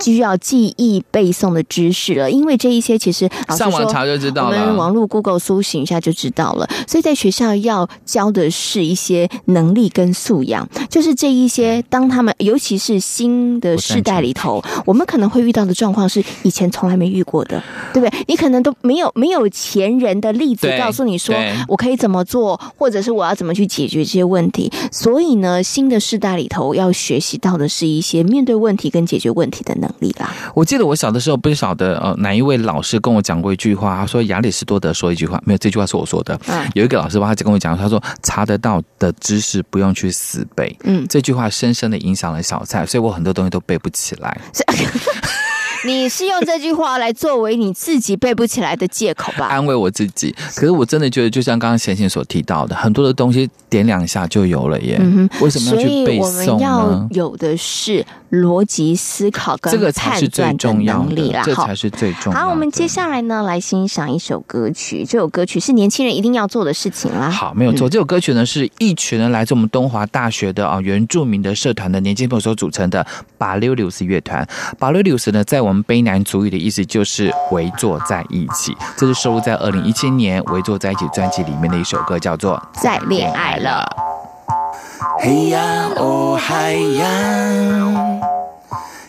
[0.00, 6.68] 需要记忆背诵的知识了，因为这一些其实上网查就知道了，我们网络 Google 搜寻一下就知道了。
[6.86, 18.24] 所以在学校要教的是一些能力跟素养，就是这一些当他们尤其是新的世代里头，我们可能会遇到的状况是以前从来没遇过的，对不对？
[18.28, 21.34] 你可能都没有没有前人的例子告诉你说
[21.68, 24.70] 我可以怎么做，或者是我要怎么去解决这些问题。
[24.92, 29.85] 所以呢，新的世代里头要学习到的是一些面对问题跟解决问题的能力。
[29.86, 30.30] 能力啦！
[30.54, 36.38] 我记得我小的时候不晓得呃哪一位老师跟我讲过一句话，他说亚里士多德说一句话，没有，这句话是我说的。
[36.48, 40.76] 嗯，有一个老师吧，他就跟我讲，他说查得到的知识不用去死背。
[40.84, 44.40] 嗯，这句话深深的影响了小蔡，所以我很多东西都背不起来。
[45.86, 49.46] 你是用这句话来作为你自己背不起来的借口吧？
[49.46, 50.34] 安慰我自己。
[50.56, 54.96] 可是我真的觉得，就像刚刚贤贤所提到的，很多的东西点两下就有了耶。
[55.00, 56.32] 嗯哼，为什么要去背诵呢？
[56.32, 61.42] 所以我们要有的是逻辑思考跟判断的能力啦。
[61.44, 62.44] 这才是最重要的。
[62.44, 65.04] 好，我们接下来呢，来欣赏一首歌曲。
[65.04, 67.30] 这首歌曲是年轻人一定要做的事情啦。
[67.30, 67.88] 好，没有错。
[67.88, 73.06] 嗯、这首歌曲呢，是一群人来自我们东华大学的啊原住民的社团的年轻朋友所组成的
[73.38, 74.46] 巴溜溜斯乐团。
[74.78, 78.76] 巴溜溜斯呢，在我们卑南族语的意思就是围坐在一起。
[78.96, 83.84] 这是收录在二零一七年《围坐在一起》专辑里面的一首歌，叫做《再恋爱了》。
[85.18, 87.08] 嘿呀哦嗨呀，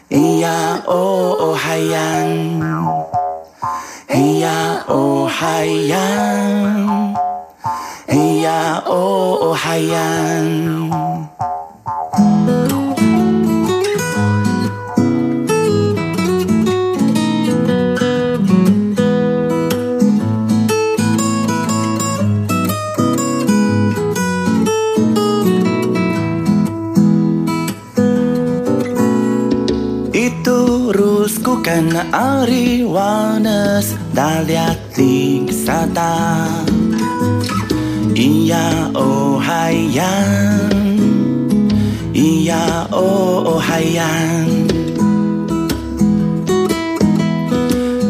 [0.10, 2.00] 咿呀哦哦嗨呀，
[4.08, 5.98] 嘿呀哦嗨呀，
[8.08, 9.98] 嘿呀哦哦嗨呀。
[31.78, 36.50] Sen ari wannes daliatik sata
[38.18, 40.74] Iya oh, o hayan
[42.18, 44.66] Iya oh, oh, o hayan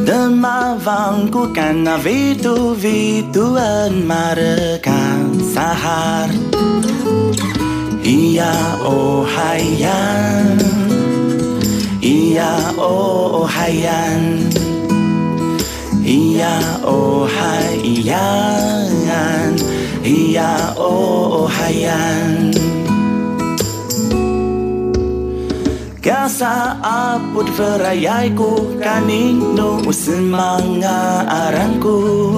[0.08, 6.32] Dema Demavangku karena vitu-vituan mereka sahar.
[8.00, 10.87] Iya o hayan
[12.38, 14.46] Iya oh hayan.
[16.06, 18.94] Iya oh hayan.
[20.06, 22.54] Iya oh hayan.
[25.98, 32.38] Kasa aput verayaiku kanino usimanga aranku.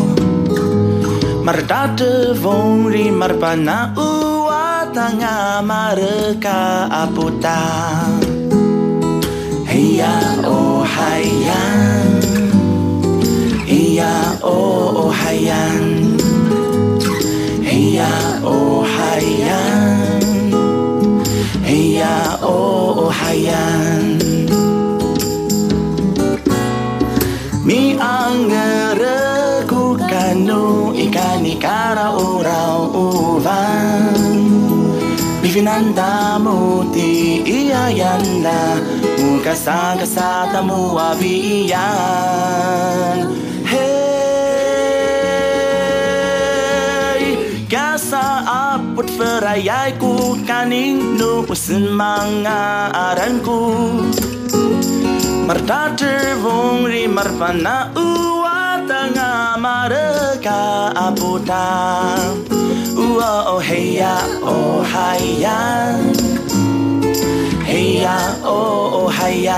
[1.43, 7.60] Mardate vongri marpana uatanga mareka aputa
[9.80, 12.19] Iya oh hayan.
[13.63, 15.84] Iya oh hayan.
[17.63, 20.19] Iya oh hayan.
[21.63, 24.19] Iya oh hayan.
[27.63, 34.43] Mi angere ku kanu ikan ikara urau uvan.
[35.39, 38.75] Bivinanda muti iya yanda
[39.50, 41.74] Kasang-kasata mo abiyan
[43.66, 43.89] Hey
[47.66, 53.74] Kasa apot perayay ku Kaning no mga aranku
[55.50, 62.22] Martater vong rimar pana Uwata nga mareka aputa.
[62.93, 64.14] Uwa oh heya
[64.45, 66.14] oh hayan
[67.82, 69.55] 嘿呀哦，海洋！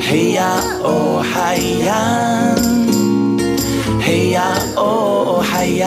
[0.00, 1.92] 嘿呀哦，海洋！
[4.00, 4.40] 嘿呀
[4.76, 5.84] 哦，海洋！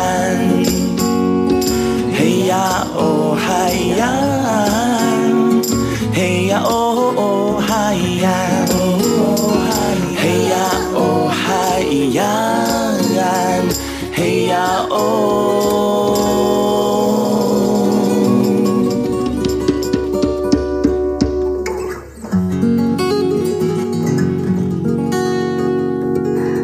[2.13, 4.05] 嘿呀哦，海洋！
[6.13, 8.30] 嘿呀哦，海洋！
[10.15, 10.53] 嘿呀
[10.93, 11.82] 哦，海
[12.13, 12.21] 洋！
[14.13, 15.99] 嘿呀哦。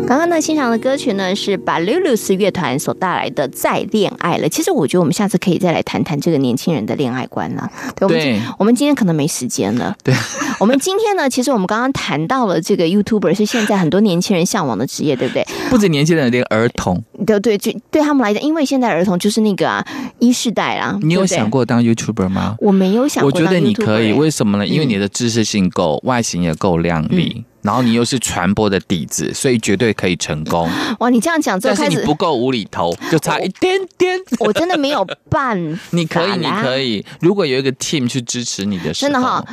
[0.06, 4.48] か呢欣赏的歌曲呢是 Balulus 乐团所带来的《再恋爱了》。
[4.50, 7.70] 其实我觉得我们下次可以再来谈谈这个年轻人的恋爱观了。
[7.96, 9.96] 对，我们今我们今天可能没时间了。
[10.04, 10.14] 对，
[10.60, 15.46] 我们今天呢，其实我们刚刚谈到了这个 YouTuber 是现在很多年轻人向往的职业，对不对？
[15.70, 17.02] 不止年轻人，连儿童。
[17.26, 19.86] 对对，就对他们来讲，因为现在儿童就是那个啊，
[20.20, 21.00] 一世代啦。
[21.02, 22.56] 你有想过当 YouTuber 吗？
[22.60, 23.32] 我没有想过。
[23.32, 24.68] 我觉得你可以，为什么呢？
[24.68, 27.34] 因为你的知识性够，外形也够靓丽。
[27.38, 30.67] 嗯然后你又是传播的底子，所以绝对可以成功。
[30.99, 34.19] 哇，你这样讲，但是你不够无厘头， 就差一点点。
[34.39, 35.82] 我真的没有办法。
[35.91, 37.05] 你可以，你可以。
[37.21, 39.45] 如果有一个 team 去支持你的时候，真的哈。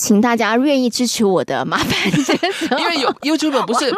[0.00, 3.94] 请大家愿意支持我的，麻烦这个时候，因为有 YouTube 不是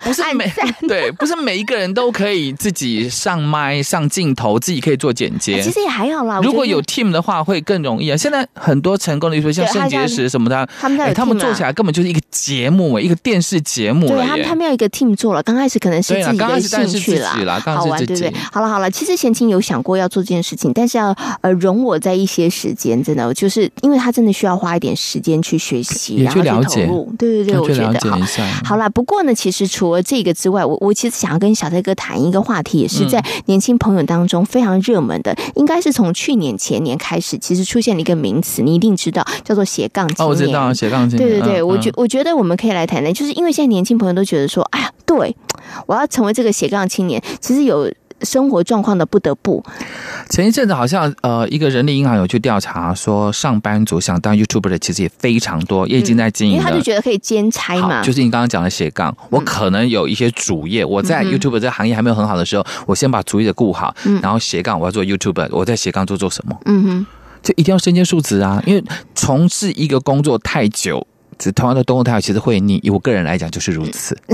[0.00, 0.52] 不是每
[0.88, 5.62] 对不是每一个人都可以自己上麦上镜头，自己可以做剪接。
[5.62, 6.40] 其实也还好啦。
[6.42, 8.16] 如果有 team 的话，会更容易啊。
[8.16, 14.08] 现在很多成功的，比如说像肾结石什么的，他们他们做起来根本就是一个节目，一个电视节目。
[14.08, 15.40] 对，他们他们要一个 team 做了。
[15.44, 18.32] 刚开始可能是自己的兴趣啦，好玩，对不对？
[18.50, 26.14] 好了好了，其实贤青有想过要做这件事情，但是要呃容我在一些时间，真的就是因为他真的需要花一点时间去学习。
[26.16, 28.18] 也去投入，对对对，我觉得好。
[28.64, 40.26] 好了，不过呢，其实除了这个之外，我我其实想要跟小蔡哥谈一个话题，也是在年轻朋友当中非常热门的，嗯、应该是从去年前年开始，其实出现了一个名词，你一定知道，叫做斜杠青年。
[40.26, 41.28] 哦，我知道斜杠青年。
[41.28, 45.36] 对对对，嗯、我觉我觉得我们可以来谈谈，就是因为现在年轻朋友都觉得说，哎呀，对
[45.86, 47.92] 我要成为这个斜杠青年，其实有。
[48.22, 49.64] 生活状况的不得不。
[50.30, 56.56] 前一阵子好像呃，一个人力银行有去调查说，上班族想当 YouTuber 的其实也非常多，也已经在经营、嗯。
[56.56, 58.02] 因为他就觉得可以兼差嘛。
[58.02, 66.58] 就是你刚刚讲的斜杠，我可能有一些主业，我在 YouTuber 这个行业还没有很好的时候，我先把主业的顾好，然后斜杠我要做 YouTuber，我在斜杠做做什么？
[66.64, 67.06] 嗯哼，
[67.42, 68.82] 就一定要身兼数职啊，因为
[69.14, 71.06] 从事一个工作太久，
[71.38, 72.80] 只同样的动作太久，其实会腻。
[72.82, 74.16] 以我个人来讲就是如此。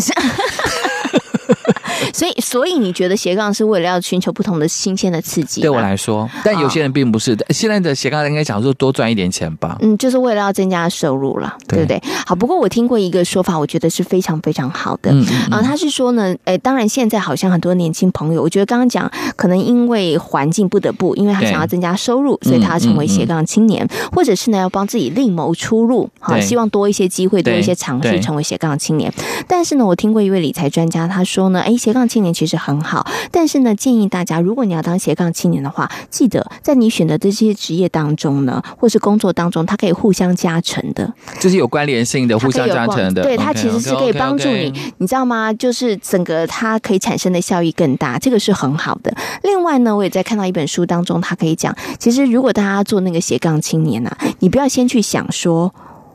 [2.12, 5.61] 所以，所以你觉得斜杠是为了要寻求不同的新鲜的刺激？
[5.61, 7.36] 对我来说，但有些人并不是。
[7.51, 9.76] 现在的斜杠应该讲说多赚一点钱吧。
[9.80, 12.01] 嗯，就是为了要增加收入了，对不对？
[12.26, 15.11] 好，不过我听过一个说法，我觉得是非常非常好的。
[15.12, 15.53] 嗯嗯。
[15.53, 29.12] 啊，他是说呢，哎，当然现在好像很多年轻朋友，我觉得刚刚讲，可能因为环境不得不，因为他想要增加收入，所以他要成为斜杠青年，或者是呢要帮自己另谋出路，好，希望多一些机会，多一些尝试，成为斜杠青年。
[29.49, 43.22] 但是呢，我听过一位理财专家，他说呢，哎，斜杠青年其实很好，但是呢，建议大家，如果你要当斜杠青年的话，记得在你选择的这些职业当中呢，或是工作当中，它可以互相加成的，就是有关联性的，互相加成的。
[43.22, 45.53] 对，它其实是可以帮助你，你知道吗？
[45.53, 49.14] 就是整个它可以产生的效益更大，这个是很好的。
[49.43, 55.72] 另外呢，我也在看到一本书当中，它可以讲，其实如果大家做那个斜杠青年啊，你不要先去想说。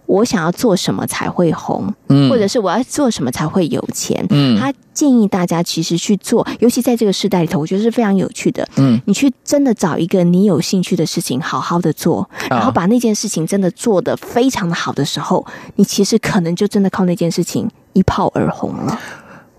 [0.08, 15.46] 我想要做什么才会红，嗯，或者是我要做什么才会有钱，嗯，他建议大家其实去做，尤其在这个时代里头，我觉得是非常有趣的，嗯，你去真的找一个你有兴趣的事情，好好的做，然后把那件事情真的做得非常的好的时候，
[15.76, 19.00] 你其实可能就真的靠那件事情一炮而红了。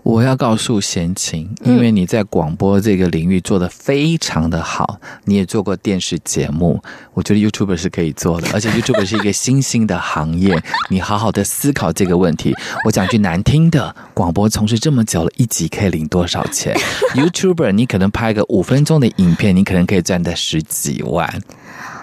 [0.08, 6.82] 我要告诉贤琴，因为你在广播这个领域做得非常的好，你也做过电视节目，
[7.12, 12.54] 我觉得 YouTuber 是可以做的， 而且 YouTuber 是一个新兴的行业，你好好的思考这个问题。
[12.86, 16.74] 我讲句难听的，广播从事这么久了，一集可以领多少钱？
[17.14, 21.28] YouTuber 你可能拍个五分钟的影片，你可能可以赚到十几万。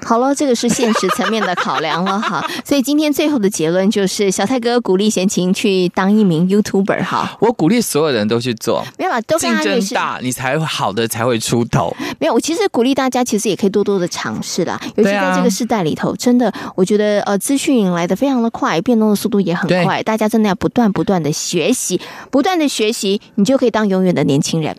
[0.06, 7.36] 好了，这个是现实层面的考量了哈， 所以今天最后的结论就是，小泰哥鼓励贤琴去当一名 YouTuber 哈。
[7.40, 11.96] 我鼓励所有人都去做，没有啊，都竞争大，你才好的才会出头。
[12.20, 22.00] 没有，我其实鼓励大家，其实也可以多多的尝试啦，尤其在这个时代里头，真的，我觉得呃，资讯来的非常的快，变动的速度也很快，大家真的要不断不断的学习，
[22.30, 24.78] 不断的学习，你就可以当永远的年轻人。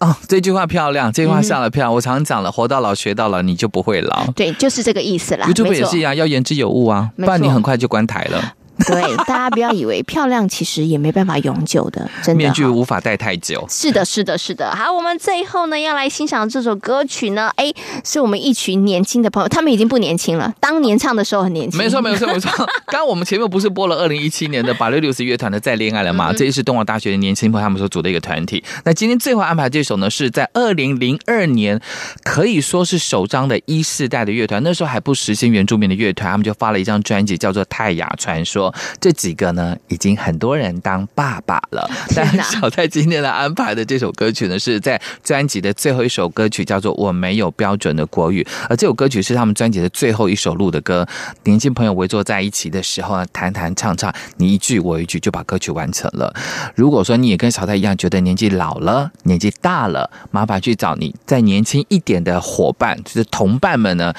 [0.00, 1.90] 哦，这句话漂亮，这句话下了票。
[1.90, 4.26] 嗯、我常讲了，活到老学到老，你就不会老。
[4.32, 5.46] 对，就是这个意思啦。
[5.46, 8.54] YouTube 也是一样，要言之有物啊，不然你很快就关台了。
[8.86, 12.38] 对，大家不要以为漂亮其实也没办法永久的，真的。
[12.42, 13.64] 面具无法戴太久。
[13.68, 14.74] 是的，是的，是的。
[14.74, 17.72] 好，我们最后呢要来欣赏这首歌曲呢，哎，
[18.04, 21.78] 是我们一群年轻的朋友，他们已经不年轻了，当年唱的时候很年轻。
[21.78, 22.50] 没错，没错，没错。
[22.88, 26.32] 刚刚我们前面不是播了二零一七年的 Balulus 乐团的《再恋爱》了吗？
[26.32, 28.64] 这也是东华大学的年轻朋友他们所组的一个团体。
[28.84, 31.80] 那今天最后安排这首呢，是在二零零二年
[32.24, 38.60] 可以说是首张的一世代的乐团，那时候还不实行原住民的乐团，他们就发了一张专辑，叫做《泰雅传说》。
[38.62, 41.90] 说，这几个呢，已经很多人当爸爸了。
[42.14, 48.42] 但小蔡今天来安排的这首歌曲呢，是在专辑的最后一首歌曲，叫做《我没有标准的国语》。
[48.68, 51.06] 而这首歌曲是他们专辑的最后一首录的歌。
[51.44, 56.32] 年轻朋友围坐在一起的时候呢，弹弹唱唱，你一句我一句，就把歌曲完成了。
[56.76, 64.14] 如果说你也跟小蔡一样，觉得年纪老了、年纪大了，麻烦去找你再年轻一点的伙伴，就是同伴们呢。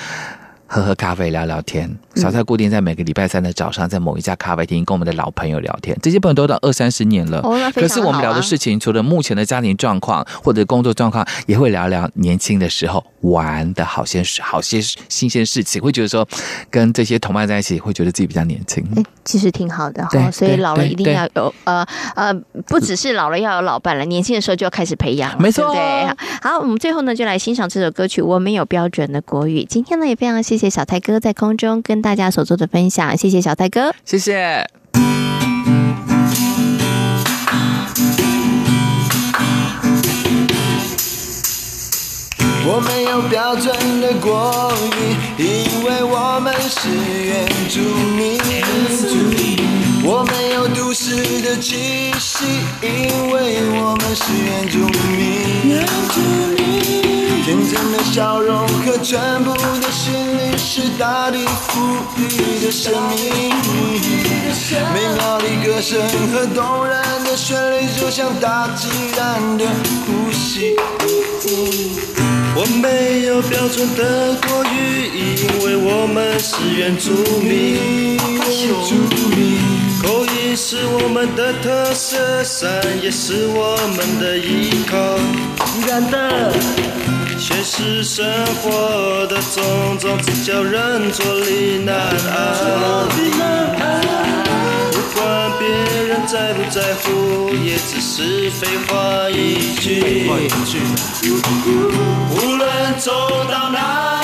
[0.73, 1.87] 喝喝咖啡，聊聊天。
[2.15, 5.95] 小蔡固定在每个礼拜三的早上，在某一家咖啡厅跟我们的老朋友聊天。
[6.01, 15.79] 这些朋友都到二三十年了，哦啊、可是我们聊的事情，除了目前的家庭状况或者工作状况，也会聊聊年轻的时候玩的好些事、好些新鲜事情。
[15.79, 16.27] 会觉得说，
[16.71, 18.83] 跟这些同伴在一起，会觉得自己比较年轻。
[18.95, 20.31] 欸、其实挺好的哈。
[20.31, 22.33] 所以老了一定要有呃呃，
[22.65, 25.39] 不只是老了要有老伴了，年轻的时候就要开始培养。
[25.39, 26.07] 没错，对。
[26.41, 28.23] 好，我们最后呢，就来欣赏这首歌曲。
[28.23, 29.63] 我没有标准的国语。
[29.69, 30.62] 今天呢，也非常谢谢。
[30.63, 34.65] 谢谢小泰哥在空中跟大家所做的分享，谢谢小泰哥，谢谢。
[42.65, 46.87] 我没有标准的国语，因为我们是
[47.25, 47.81] 原住
[48.15, 48.39] 民。
[50.05, 50.42] 我没
[50.93, 52.45] 有都市的气息，
[52.83, 52.87] 因
[53.31, 54.77] 为我们是原住
[55.17, 55.73] 民。
[57.43, 61.81] 天真的笑容和全部的心里，是大地赋
[62.15, 63.51] 予的生命。
[64.93, 65.99] 美妙的歌声
[66.31, 68.87] 和动人的旋律，就像大自
[69.17, 69.65] 然的
[70.05, 70.75] 呼吸。
[72.55, 77.09] 我没有标准的国语，因为我们是原住
[77.41, 78.22] 民。
[80.73, 84.97] 是我们的特色，山也是我们的依靠。
[85.77, 86.51] 依然的。
[87.37, 89.61] 现实生活的种
[89.99, 93.07] 种，只叫人坐立难安。
[94.91, 95.69] 不管别
[96.07, 100.27] 人在不在乎，也只是废话一句。
[102.31, 103.11] 无论走
[103.47, 104.22] 到哪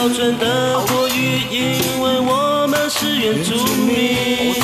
[0.00, 3.52] 标准的国语，因为我们是原住
[3.84, 4.54] 民。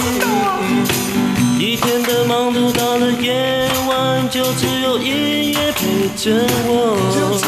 [1.61, 6.97] 一天的忙碌到了夜晚，就只有音乐陪着我。
[7.12, 7.37] 就。
[7.37, 7.45] 是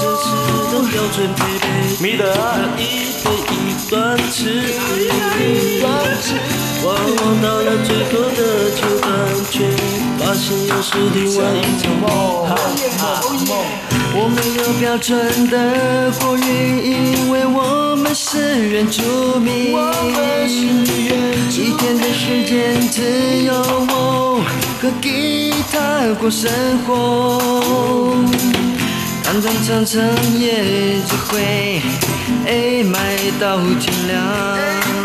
[0.00, 0.24] 这次
[0.72, 1.68] 的标准配备，
[2.00, 2.24] 你的
[2.78, 3.54] 一杯一
[3.90, 4.48] 段词。
[6.82, 8.40] 往往到了最后的
[8.70, 9.04] 阶段，
[9.50, 9.68] 却
[10.30, 12.06] 发现又是另外一场梦。
[14.14, 15.18] 我没有标准
[15.48, 15.56] 的
[16.20, 16.40] 国语，
[16.84, 19.74] 因为我们是原住民。
[21.50, 23.52] 一天的时间只有
[23.88, 24.40] 我
[24.80, 26.48] 和吉他过生
[26.86, 27.40] 活，
[29.24, 30.00] 弹弹唱唱
[30.38, 31.82] 也只会
[32.46, 34.99] 哎卖到天亮。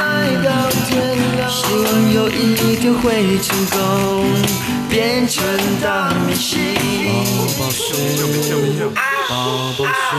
[1.75, 1.83] 卖到天亮。
[1.83, 3.03] 希望有一天会
[3.39, 3.75] 成功。
[4.87, 5.43] 变成
[5.81, 6.59] 大明星。
[7.57, 7.83] 宝宝睡，
[9.27, 9.33] 宝
[9.77, 10.13] 宝睡，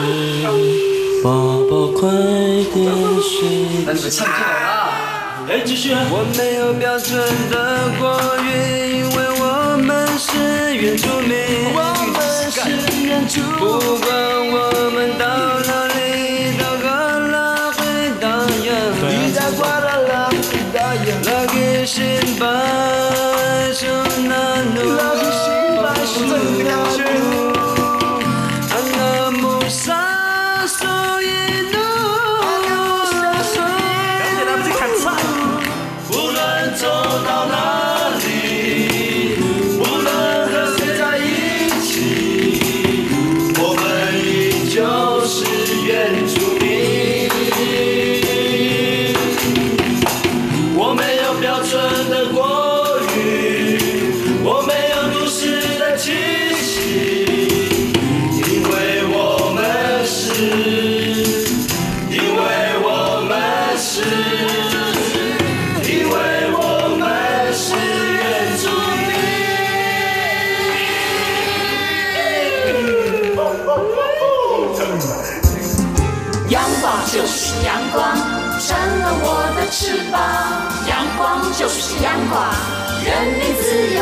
[1.22, 1.26] 宝
[1.70, 2.11] 宝快
[2.74, 2.76] 点
[3.22, 3.32] 睡。
[3.86, 4.68] 那你们唱起来了。
[5.48, 5.94] 哎，继续。
[5.94, 7.16] 我没有标准
[7.50, 7.54] 的
[7.98, 8.46] 国语，
[8.98, 9.42] 因为我
[9.78, 9.88] 们
[10.18, 10.28] 是
[10.76, 11.32] 原住民。
[11.72, 11.78] 我
[12.12, 12.16] 们
[12.50, 12.59] 是
[13.07, 13.95] 原住民。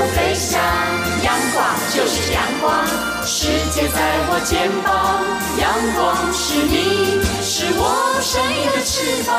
[0.08, 0.60] 飞翔。
[1.22, 2.86] 阳光就是阳光，
[3.24, 3.98] 世界在
[4.28, 5.24] 我肩膀。
[5.58, 5.64] 阳
[5.96, 7.82] 光是你，是我
[8.20, 9.32] 生命的翅膀。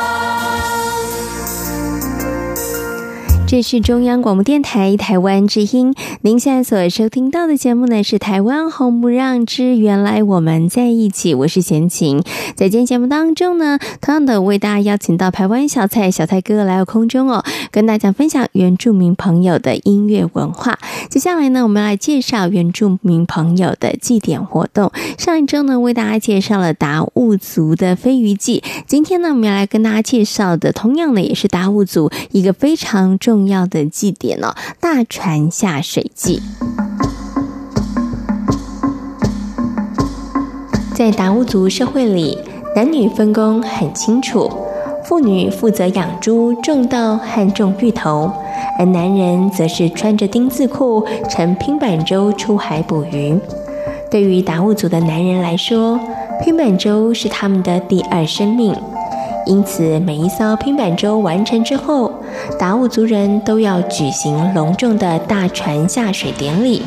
[3.47, 5.95] 这是中央广播电台台湾之音，
[6.26, 12.23] 您现在所收听到的节目呢是《台湾红不让之原来我们在一起》，我是贤琴。
[12.55, 20.80] 在今天节目当中呢，同样的为大家邀请到台湾小蔡小蔡哥哥来到空中哦，跟大家分享原住民朋友的音乐文化。
[21.11, 24.91] 接下来呢，我们来介绍原住民朋友的祭典活动。
[25.19, 33.15] 上一周呢，为大家介绍了达悟族的飞鱼祭，今天呢，我们要来跟大家介绍的，同样的也是达悟族一个非常。
[33.19, 36.41] 重要的祭典哦，大船下水祭。
[40.95, 42.38] 在达悟族社会里，
[42.74, 44.49] 男女分工很清楚，
[45.03, 48.32] 妇女负责养猪、种稻和种芋头，
[48.80, 53.38] 而男人则是穿着丁字裤，乘拼板舟出海捕鱼。
[54.09, 55.99] 对于达悟族的男人来说，
[56.41, 58.74] 拼板舟是他们的第二生命。
[59.46, 62.12] 因此，每一艘拼板舟完成之后，
[62.58, 66.82] 达悟族人都要举行隆重的大船下水典礼。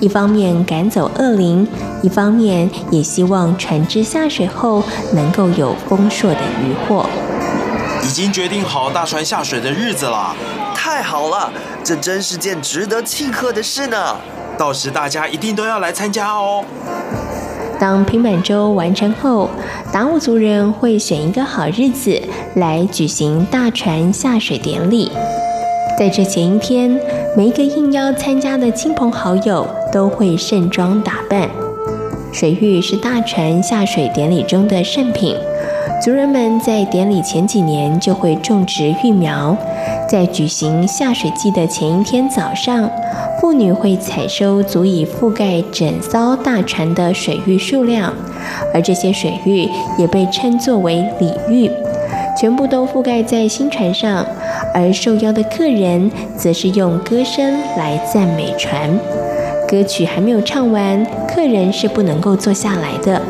[0.00, 1.66] 一方面赶走恶灵，
[2.02, 4.80] 一方面也希望船只下水后
[5.12, 7.04] 能够有丰硕的渔获。
[8.04, 10.36] 已经决定好大船下水的日子了，
[10.72, 11.52] 太好了！
[11.82, 14.16] 这真是件值得庆贺的事呢。
[14.56, 16.64] 到时大家一定都要来参加哦。
[17.80, 19.48] 当平板周完成后，
[19.92, 22.20] 达悟族人会选一个好日子
[22.56, 25.10] 来举行大船下水典礼。
[25.98, 27.00] 在这前一天，
[27.36, 31.48] 每一个应邀参加的亲朋好友都会盛装打扮。
[32.32, 35.36] 水域是大船下水典礼中的圣品，
[36.00, 39.56] 族人们在典礼前几年就会种植育苗。
[40.08, 42.88] 在举行下水祭的前一天早上，
[43.40, 48.14] 妇女会采收足以覆盖整艘大船的水域数量，
[48.72, 49.68] 而这些水域
[49.98, 51.70] 也被称作为礼域，
[52.40, 54.24] 全部都覆盖在新船上。
[54.72, 58.98] 而受邀的客人则是用歌声来赞美船。
[59.68, 63.20] 歌曲还没有唱完，客人是不能够坐下来的。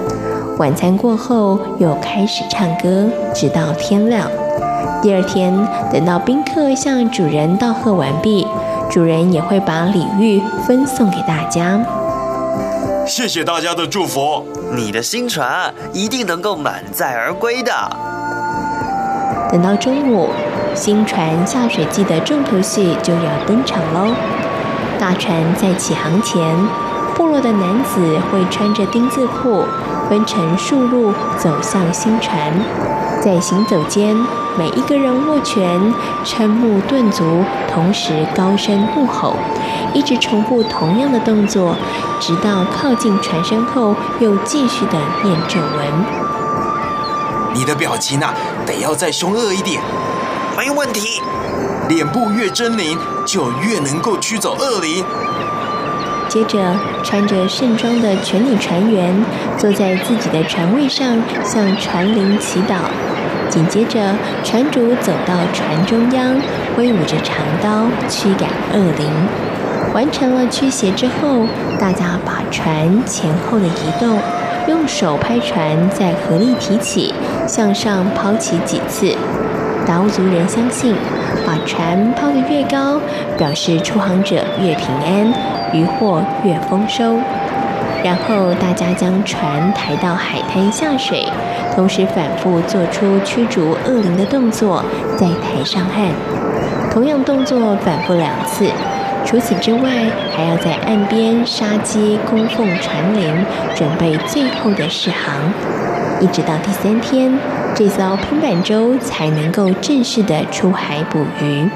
[0.59, 4.28] 晚餐过后，又开始唱歌，直到天亮。
[5.00, 5.54] 第二天，
[5.92, 8.44] 等到宾客向主人道贺完毕，
[8.90, 11.80] 主人也会把礼遇分送给大家。
[13.06, 14.44] 谢谢大家的祝福，
[14.74, 17.72] 你的新船一定能够满载而归的。
[19.52, 20.28] 等到中午，
[20.74, 24.12] 新船下水季的重头戏就要登场喽。
[24.98, 26.88] 大船在起航前，部
[27.39, 29.64] 落的男子会穿着丁字裤，
[30.09, 32.53] 分成数路走向新船，
[33.22, 34.16] 在行走间。
[34.59, 39.36] 每一个人握拳、瞠目顿足，同时高声怒吼，
[39.95, 41.76] 一直重复同样的动作，
[42.18, 45.86] 直到靠近船身后，又继续的念咒文。
[47.55, 48.34] 你的表情啊，
[48.66, 49.80] 得要再凶恶一点。
[50.57, 51.22] 没问题。
[51.89, 55.03] 脸部越狰狞，就越能够驱走恶灵。
[56.29, 56.59] 接着，
[57.03, 59.14] 穿着盛装的全体船员
[59.57, 62.76] 坐在自己的船位上，向船灵祈祷。
[63.49, 64.14] 紧接着，
[64.45, 66.37] 船主走到船中央，
[66.76, 69.11] 挥舞着长刀驱赶恶灵。
[69.95, 71.47] 完成了驱邪之后，
[71.81, 74.18] 大家把船前后的移动，
[74.68, 77.14] 用手拍船，再合力提起，
[77.47, 79.16] 向上抛起几次。
[79.87, 80.95] 达悟族人相信，
[81.47, 83.01] 把船抛得越高，
[83.39, 85.33] 表示出航者越平安，
[85.73, 87.19] 渔获越丰收。
[88.05, 91.27] 然后大家将船抬到海滩下水，
[91.75, 94.85] 同时反复做出驱逐恶灵的动作，
[95.16, 96.09] 再抬上岸。
[96.93, 98.71] 同样动作反复两次。
[99.25, 99.91] 除此之外，
[100.35, 103.45] 还要在岸边杀鸡供奉船灵，
[103.75, 105.53] 准备最后的试航。
[106.21, 107.37] 一直到第三天，
[107.75, 111.69] 这艘拼板舟才能够正式的出海捕鱼。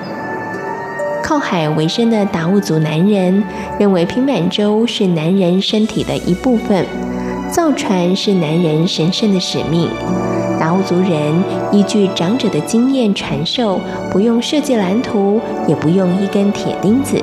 [1.32, 3.42] 靠海为生的达悟族男人
[3.78, 6.84] 认为平板舟是男人身体的一部分，
[7.50, 9.88] 造船是男人神圣的使命。
[10.60, 11.32] 达悟族人
[11.72, 13.80] 依据长者的经验传授，
[14.10, 17.16] 不用设计蓝图，也不用一根铁钉子，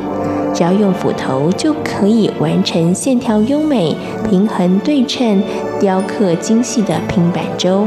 [0.55, 3.95] 只要用斧头就可以完成线条优美、
[4.27, 5.43] 平衡对称、
[5.79, 7.85] 雕刻精细的平板舟。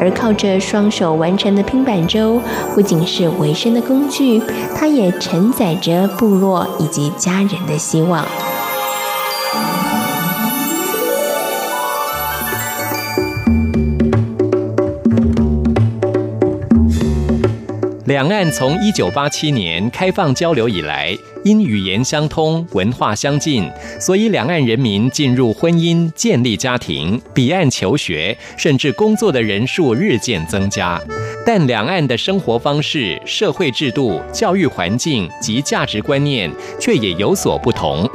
[0.00, 2.40] 而靠着双手完成的拼板舟，
[2.74, 4.40] 不仅是维生的工具，
[4.76, 8.24] 它也承载着部落以及家人的希望。
[18.08, 30.98] 两岸从一九八七年开放交流以来，因语言相通、文化相近，所以两岸人民进入婚姻、建立家庭、彼岸求学，甚至工作的人数日渐增加。
[31.44, 36.50] 但两岸的生活方式、社会制度、教育环境及价值观念
[36.80, 38.08] 却也有所不同。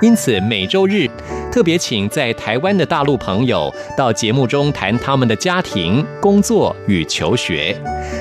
[0.00, 1.10] 因此，每周日
[1.52, 7.76] 特别请在台湾的大陆朋友到节目中谈他们的家庭、工作与求学。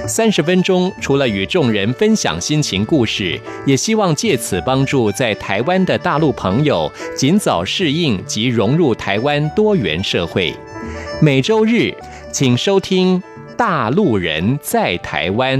[0.07, 10.53] 三十分钟，除了与众人分享心情故事，也希望借此帮助在台湾的大陆朋友尽早适应及融入台湾多元社会。
[11.21, 11.93] 每周日，
[12.31, 13.21] 请收听
[13.55, 15.59] 《大陆人在台湾》。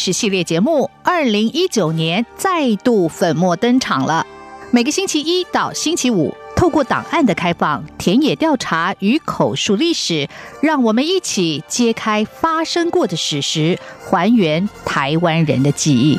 [0.00, 4.26] 史系列节目，二零一九年再度粉墨登场了。
[4.70, 10.26] 每个星期一到星期五，透过档案的开放、田野调查与口述历史，
[10.62, 13.78] 让我们一起揭开发生过的史实，
[14.08, 16.18] 还原台湾人的记忆。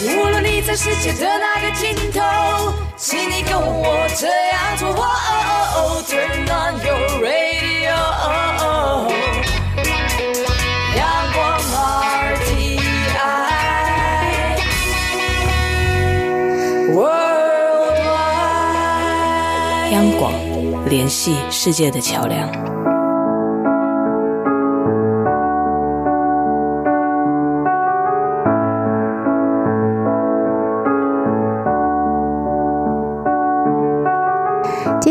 [0.00, 2.22] 无论你在世界的哪个尽头，
[2.96, 4.94] 请你跟我这样做。
[6.06, 7.90] Turn on your radio，
[10.96, 11.02] 阳
[11.34, 11.60] 光
[12.38, 12.80] RTI，
[19.92, 20.32] 央广
[20.88, 22.48] 联系世界的桥梁。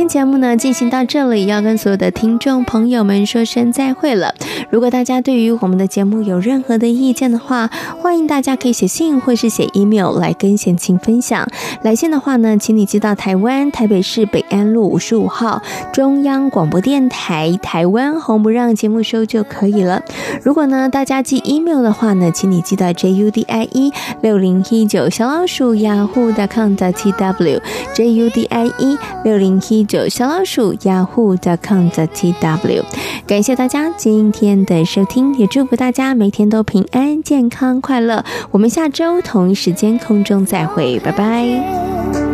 [0.08, 4.34] 节目呢进行到这里，要跟所有的听众朋友们说声再会了。
[4.70, 7.70] 如果大家对于我们的节目有任何的意见的话，
[8.02, 11.48] 欢迎大家可以写信或是写 email 来跟贤青分享。
[11.84, 15.62] 来信的话呢，请你寄到台湾台北市北安路五十五号
[15.94, 20.02] 中央广播电台台湾红不让节目收就可以了。
[20.44, 27.60] 如果呢大家寄 email 的话呢，请你寄到 judie 六零一九小老鼠 yahoo.com.tw
[27.96, 30.08] judie 六零一九。
[30.10, 32.84] 小老鼠 yahoo.com.tw，
[33.28, 38.24] 感谢大家今天的收听，也祝福大家每天都平安、健康、快乐。
[38.52, 42.27] 我们下周同一时间空中再会，拜拜。